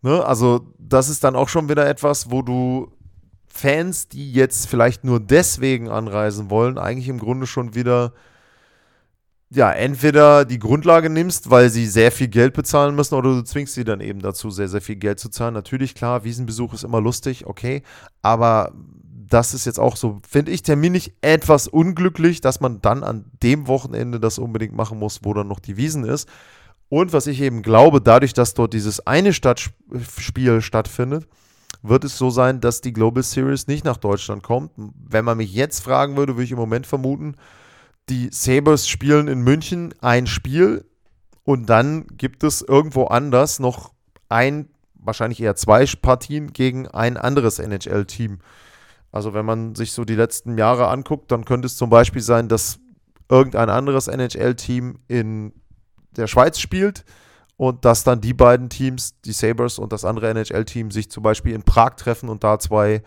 ne, 0.02 0.26
also 0.26 0.74
das 0.80 1.10
ist 1.10 1.24
dann 1.24 1.36
auch 1.36 1.50
schon 1.50 1.70
wieder 1.70 1.88
etwas, 1.88 2.32
wo 2.32 2.41
du 2.41 2.91
Fans, 3.48 4.08
die 4.08 4.32
jetzt 4.32 4.67
vielleicht 4.67 5.04
nur 5.04 5.20
deswegen 5.20 5.89
anreisen 5.89 6.50
wollen, 6.50 6.78
eigentlich 6.78 7.10
im 7.10 7.20
Grunde 7.20 7.46
schon 7.46 7.76
wieder 7.76 8.13
ja, 9.54 9.70
entweder 9.70 10.46
die 10.46 10.60
Grundlage 10.60 11.10
nimmst, 11.10 11.50
weil 11.50 11.70
sie 11.70 11.86
sehr 11.86 12.13
viel 12.13 12.30
Geld 12.30 12.54
bezahlen 12.54 12.96
müssen, 12.96 13.15
oder 13.15 13.36
du 13.36 13.41
zwingst 13.44 13.74
sie 13.74 13.84
dann 13.84 14.00
eben 14.00 14.22
dazu, 14.22 14.50
sehr, 14.50 14.70
sehr 14.70 14.80
viel 14.80 14.96
Geld 14.96 15.20
zu 15.20 15.28
zahlen. 15.28 15.54
Natürlich, 15.54 15.94
klar, 15.94 16.24
Wiesenbesuch 16.24 16.74
ist 16.74 16.86
immer 16.86 17.02
lustig, 17.02 17.46
okay, 17.46 17.84
aber 18.22 18.72
das 19.34 19.54
ist 19.54 19.65
jetzt 19.65 19.80
auch 19.80 19.96
so, 19.96 20.20
finde 20.28 20.52
ich, 20.52 20.62
terminlich 20.62 21.13
etwas 21.22 21.67
unglücklich, 21.67 22.41
dass 22.41 22.60
man 22.60 22.82
dann 22.82 23.04
an 23.04 23.26
dem 23.41 23.67
Wochenende 23.67 24.20
das 24.20 24.39
unbedingt 24.39 24.76
machen 24.76 25.00
muss, 25.00 25.22
wo 25.24 25.34
dann 25.34 25.48
noch 25.48 25.60
die 25.60 25.78
Wiesen 25.78 26.04
ist. 26.04 26.28
Und 26.89 27.13
was 27.13 27.28
ich 27.28 27.39
eben 27.41 27.62
glaube, 27.62 28.02
dadurch, 28.02 28.34
dass 28.34 28.54
dort 28.54 28.74
dieses 28.74 29.08
eine 29.08 29.32
Stadtspiel 29.32 30.62
stattfindet, 30.62 31.28
wird 31.82 32.04
es 32.04 32.17
so 32.17 32.30
sein, 32.30 32.60
dass 32.60 32.82
die 32.82 32.91
Global 32.91 33.24
Series 33.24 33.67
nicht 33.67 33.86
nach 33.86 33.98
Deutschland 33.98 34.44
kommt. 34.44 34.72
Wenn 34.76 35.24
man 35.24 35.38
mich 35.38 35.54
jetzt 35.54 35.80
fragen 35.80 36.17
würde, 36.17 36.34
würde 36.34 36.44
ich 36.44 36.52
im 36.52 36.58
Moment 36.58 36.86
vermuten, 36.86 37.36
die 38.10 38.30
Sabres 38.32 38.89
spielen 38.89 39.30
in 39.30 39.41
München 39.41 39.94
ein 40.02 40.28
Spiel 40.28 40.86
und 41.44 41.70
dann 41.70 42.08
gibt 42.17 42.44
es 42.44 42.62
irgendwo 42.62 43.06
anders 43.06 43.60
noch 43.60 43.94
ein, 44.28 44.67
wahrscheinlich 44.96 45.41
eher 45.41 45.56
zwei 45.56 45.86
Partien 45.86 46.52
gegen 46.52 46.88
ein 46.89 47.15
anderes 47.15 47.60
NHL-Team. 47.60 48.39
Also 49.12 49.34
wenn 49.34 49.45
man 49.45 49.76
sich 49.76 49.91
so 49.91 50.06
die 50.06 50.15
letzten 50.15 50.58
Jahre 50.58 50.88
anguckt, 50.88 51.32
dann 51.32 51.45
könnte 51.45 51.65
es 51.65 51.76
zum 51.76 51.89
Beispiel 51.89 52.21
sein, 52.21 52.47
dass 52.47 52.80
irgendein 53.30 53.69
anderes 53.69 54.08
NHL-Team 54.08 55.00
in 55.08 55.54
der 56.12 56.28
Schweiz 56.28 56.60
spielt 56.60 57.06
und 57.58 57.86
dass 57.86 58.04
dann 58.04 58.21
die 58.21 58.34
beiden 58.34 58.69
Teams, 58.69 59.19
die 59.21 59.34
Sabres 59.34 59.80
und 59.80 59.93
das 59.93 60.06
andere 60.06 60.30
NHL-Team, 60.30 60.91
sich 60.91 61.10
zum 61.10 61.24
Beispiel 61.24 61.54
in 61.54 61.63
Prag 61.63 61.95
treffen 61.95 62.30
und 62.30 62.43
da 62.43 62.60
zwei 62.60 63.04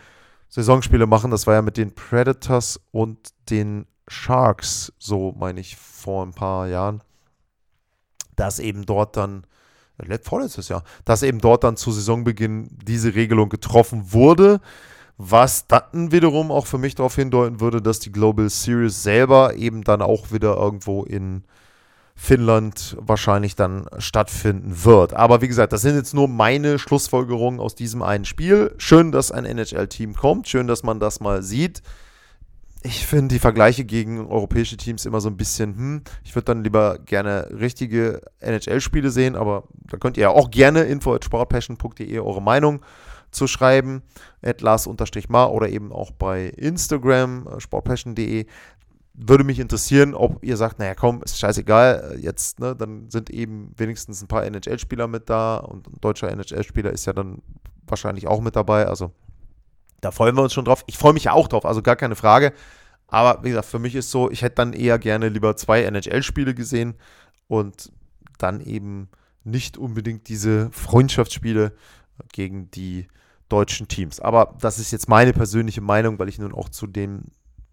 Saisonspiele 0.48 1.06
machen. 1.06 1.30
Das 1.30 1.46
war 1.46 1.54
ja 1.54 1.62
mit 1.62 1.76
den 1.76 1.94
Predators 1.94 2.80
und 2.92 3.18
den 3.50 3.86
Sharks, 4.06 4.92
so 4.98 5.34
meine 5.36 5.60
ich, 5.60 5.76
vor 5.76 6.24
ein 6.24 6.32
paar 6.32 6.68
Jahren. 6.68 7.02
Dass 8.36 8.58
eben 8.58 8.86
dort 8.86 9.16
dann, 9.16 9.46
vorletztes 10.22 10.68
Jahr, 10.68 10.84
dass 11.04 11.22
eben 11.22 11.40
dort 11.40 11.64
dann 11.64 11.76
zu 11.76 11.90
Saisonbeginn 11.90 12.68
diese 12.70 13.14
Regelung 13.14 13.48
getroffen 13.48 14.12
wurde. 14.12 14.60
Was 15.16 15.66
dann 15.68 16.10
wiederum 16.10 16.50
auch 16.50 16.66
für 16.66 16.78
mich 16.78 16.96
darauf 16.96 17.14
hindeuten 17.14 17.60
würde, 17.60 17.80
dass 17.80 18.00
die 18.00 18.10
Global 18.10 18.50
Series 18.50 19.02
selber 19.02 19.54
eben 19.54 19.84
dann 19.84 20.02
auch 20.02 20.32
wieder 20.32 20.56
irgendwo 20.56 21.04
in 21.04 21.44
Finnland 22.16 22.96
wahrscheinlich 23.00 23.56
dann 23.56 23.86
stattfinden 23.98 24.84
wird. 24.84 25.14
Aber 25.14 25.40
wie 25.40 25.48
gesagt, 25.48 25.72
das 25.72 25.82
sind 25.82 25.96
jetzt 25.96 26.14
nur 26.14 26.28
meine 26.28 26.78
Schlussfolgerungen 26.78 27.60
aus 27.60 27.74
diesem 27.74 28.02
einen 28.02 28.24
Spiel. 28.24 28.74
Schön, 28.78 29.12
dass 29.12 29.32
ein 29.32 29.44
NHL-Team 29.44 30.14
kommt. 30.14 30.48
Schön, 30.48 30.66
dass 30.66 30.82
man 30.82 31.00
das 31.00 31.20
mal 31.20 31.42
sieht. 31.42 31.82
Ich 32.82 33.06
finde 33.06 33.34
die 33.34 33.38
Vergleiche 33.38 33.84
gegen 33.84 34.26
europäische 34.26 34.76
Teams 34.76 35.06
immer 35.06 35.20
so 35.20 35.28
ein 35.28 35.36
bisschen, 35.36 35.74
hm, 35.74 36.02
ich 36.22 36.34
würde 36.34 36.44
dann 36.46 36.62
lieber 36.62 36.98
gerne 36.98 37.48
richtige 37.50 38.20
NHL-Spiele 38.40 39.10
sehen, 39.10 39.36
aber 39.36 39.64
da 39.90 39.96
könnt 39.96 40.18
ihr 40.18 40.24
ja 40.24 40.28
auch 40.28 40.50
gerne 40.50 40.82
info.sportpassion.de 40.82 42.18
eure 42.18 42.42
Meinung 42.42 42.80
zu 43.34 43.46
schreiben, 43.46 44.02
at 44.42 44.60
lars-mar 44.60 45.52
oder 45.52 45.68
eben 45.68 45.92
auch 45.92 46.10
bei 46.10 46.46
Instagram, 46.46 47.46
äh, 47.46 47.60
sportpassion.de. 47.60 48.46
Würde 49.16 49.44
mich 49.44 49.60
interessieren, 49.60 50.14
ob 50.14 50.42
ihr 50.42 50.56
sagt, 50.56 50.78
naja 50.78 50.94
komm, 50.94 51.22
ist 51.22 51.38
scheißegal, 51.38 52.14
äh, 52.14 52.18
jetzt, 52.18 52.60
ne, 52.60 52.74
dann 52.74 53.10
sind 53.10 53.30
eben 53.30 53.72
wenigstens 53.76 54.22
ein 54.22 54.28
paar 54.28 54.44
NHL-Spieler 54.44 55.06
mit 55.06 55.30
da 55.30 55.56
und 55.56 55.86
ein 55.86 56.00
deutscher 56.00 56.30
NHL-Spieler 56.30 56.90
ist 56.90 57.06
ja 57.06 57.12
dann 57.12 57.42
wahrscheinlich 57.86 58.26
auch 58.26 58.40
mit 58.40 58.56
dabei, 58.56 58.86
also 58.86 59.12
da 60.00 60.10
freuen 60.10 60.36
wir 60.36 60.42
uns 60.42 60.52
schon 60.52 60.64
drauf. 60.64 60.84
Ich 60.86 60.98
freue 60.98 61.14
mich 61.14 61.24
ja 61.24 61.32
auch 61.32 61.48
drauf, 61.48 61.64
also 61.64 61.80
gar 61.80 61.96
keine 61.96 62.16
Frage. 62.16 62.52
Aber 63.08 63.42
wie 63.44 63.50
gesagt, 63.50 63.68
für 63.68 63.78
mich 63.78 63.94
ist 63.94 64.10
so, 64.10 64.30
ich 64.30 64.42
hätte 64.42 64.56
dann 64.56 64.72
eher 64.72 64.98
gerne 64.98 65.28
lieber 65.28 65.56
zwei 65.56 65.82
NHL-Spiele 65.82 66.54
gesehen 66.54 66.94
und 67.48 67.92
dann 68.38 68.60
eben 68.60 69.08
nicht 69.44 69.78
unbedingt 69.78 70.28
diese 70.28 70.70
Freundschaftsspiele 70.72 71.72
gegen 72.32 72.70
die 72.70 73.06
deutschen 73.54 73.86
Teams. 73.86 74.18
Aber 74.18 74.56
das 74.60 74.80
ist 74.80 74.90
jetzt 74.90 75.08
meine 75.08 75.32
persönliche 75.32 75.80
Meinung, 75.80 76.18
weil 76.18 76.28
ich 76.28 76.40
nun 76.40 76.52
auch 76.52 76.68
zu 76.68 76.88
dem 76.88 77.26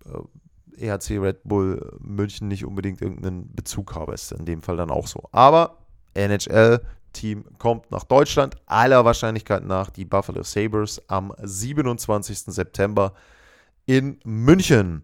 äh, 0.05 0.87
EHC 0.87 1.17
Red 1.19 1.43
Bull 1.43 1.97
München 1.99 2.47
nicht 2.47 2.65
unbedingt 2.65 3.01
irgendeinen 3.01 3.51
Bezug 3.55 3.95
habe. 3.95 4.13
Ist 4.13 4.31
in 4.31 4.45
dem 4.45 4.61
Fall 4.61 4.77
dann 4.77 4.91
auch 4.91 5.07
so. 5.07 5.23
Aber 5.31 5.79
NHL-Team 6.13 7.45
kommt 7.57 7.89
nach 7.89 8.03
Deutschland. 8.03 8.55
Aller 8.67 9.03
Wahrscheinlichkeit 9.05 9.65
nach 9.65 9.89
die 9.89 10.05
Buffalo 10.05 10.43
Sabres 10.43 11.01
am 11.09 11.33
27. 11.41 12.37
September 12.53 13.13
in 13.87 14.19
München. 14.23 15.01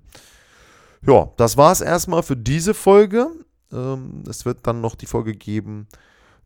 Ja, 1.01 1.31
das 1.37 1.57
war 1.57 1.71
es 1.71 1.81
erstmal 1.81 2.21
für 2.21 2.37
diese 2.37 2.75
Folge. 2.75 3.31
Ähm, 3.71 4.23
es 4.29 4.45
wird 4.45 4.67
dann 4.67 4.81
noch 4.81 4.93
die 4.93 5.07
Folge 5.07 5.33
geben 5.33 5.87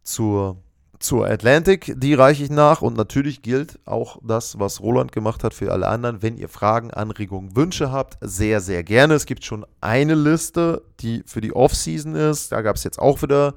zur 0.03 0.57
zur 1.01 1.27
Atlantic, 1.27 1.93
die 1.97 2.13
reiche 2.13 2.43
ich 2.43 2.49
nach 2.49 2.81
und 2.81 2.95
natürlich 2.95 3.41
gilt 3.41 3.79
auch 3.85 4.19
das, 4.23 4.59
was 4.59 4.81
Roland 4.81 5.11
gemacht 5.11 5.43
hat 5.43 5.53
für 5.53 5.71
alle 5.71 5.87
anderen. 5.87 6.21
Wenn 6.21 6.37
ihr 6.37 6.49
Fragen, 6.49 6.91
Anregungen, 6.91 7.55
Wünsche 7.55 7.91
habt, 7.91 8.17
sehr, 8.21 8.61
sehr 8.61 8.83
gerne. 8.83 9.15
Es 9.15 9.25
gibt 9.25 9.43
schon 9.43 9.65
eine 9.81 10.15
Liste, 10.15 10.83
die 10.99 11.23
für 11.25 11.41
die 11.41 11.53
Off-Season 11.53 12.15
ist. 12.15 12.51
Da 12.51 12.61
gab 12.61 12.75
es 12.75 12.83
jetzt 12.83 12.99
auch 12.99 13.21
wieder 13.21 13.55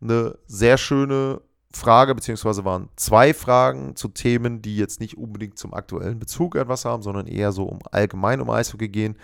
eine 0.00 0.36
sehr 0.46 0.78
schöne 0.78 1.40
Frage, 1.72 2.14
beziehungsweise 2.14 2.64
waren 2.64 2.88
zwei 2.96 3.34
Fragen 3.34 3.94
zu 3.94 4.08
Themen, 4.08 4.62
die 4.62 4.76
jetzt 4.76 5.00
nicht 5.00 5.18
unbedingt 5.18 5.58
zum 5.58 5.74
aktuellen 5.74 6.18
Bezug 6.18 6.56
etwas 6.56 6.84
haben, 6.84 7.02
sondern 7.02 7.26
eher 7.26 7.52
so 7.52 7.64
um 7.64 7.80
allgemein 7.90 8.40
um 8.40 8.50
Eishockey 8.50 8.88
gehen. 8.88 9.16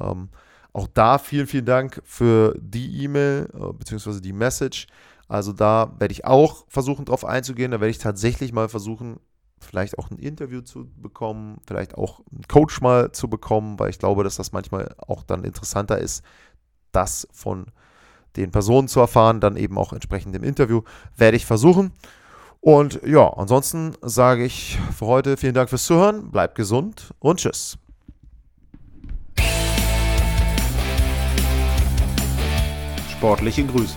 Ähm, 0.00 0.28
auch 0.72 0.86
da 0.86 1.18
vielen, 1.18 1.46
vielen 1.46 1.64
Dank 1.64 2.00
für 2.04 2.54
die 2.60 3.02
E-Mail, 3.02 3.48
äh, 3.52 3.72
beziehungsweise 3.72 4.20
die 4.20 4.32
Message. 4.32 4.86
Also 5.28 5.52
da 5.52 5.92
werde 5.98 6.12
ich 6.12 6.24
auch 6.24 6.64
versuchen, 6.68 7.04
drauf 7.04 7.24
einzugehen. 7.24 7.70
Da 7.70 7.80
werde 7.80 7.90
ich 7.90 7.98
tatsächlich 7.98 8.52
mal 8.52 8.68
versuchen, 8.68 9.20
vielleicht 9.60 9.98
auch 9.98 10.10
ein 10.10 10.18
Interview 10.18 10.62
zu 10.62 10.88
bekommen, 10.96 11.58
vielleicht 11.66 11.96
auch 11.96 12.20
einen 12.32 12.48
Coach 12.48 12.80
mal 12.80 13.12
zu 13.12 13.28
bekommen, 13.28 13.78
weil 13.78 13.90
ich 13.90 13.98
glaube, 13.98 14.24
dass 14.24 14.36
das 14.36 14.52
manchmal 14.52 14.94
auch 14.98 15.22
dann 15.22 15.44
interessanter 15.44 15.98
ist, 15.98 16.24
das 16.92 17.28
von 17.32 17.66
den 18.36 18.50
Personen 18.50 18.88
zu 18.88 19.00
erfahren, 19.00 19.40
dann 19.40 19.56
eben 19.56 19.76
auch 19.78 19.92
entsprechend 19.92 20.34
im 20.36 20.44
Interview, 20.44 20.82
werde 21.16 21.36
ich 21.36 21.44
versuchen. 21.44 21.92
Und 22.60 23.00
ja, 23.04 23.28
ansonsten 23.34 23.94
sage 24.02 24.44
ich 24.44 24.78
für 24.96 25.06
heute 25.06 25.36
vielen 25.36 25.54
Dank 25.54 25.68
fürs 25.68 25.84
Zuhören, 25.84 26.30
bleibt 26.30 26.54
gesund 26.54 27.14
und 27.18 27.40
tschüss. 27.40 27.78
Sportliche 33.10 33.64
Grüße. 33.64 33.96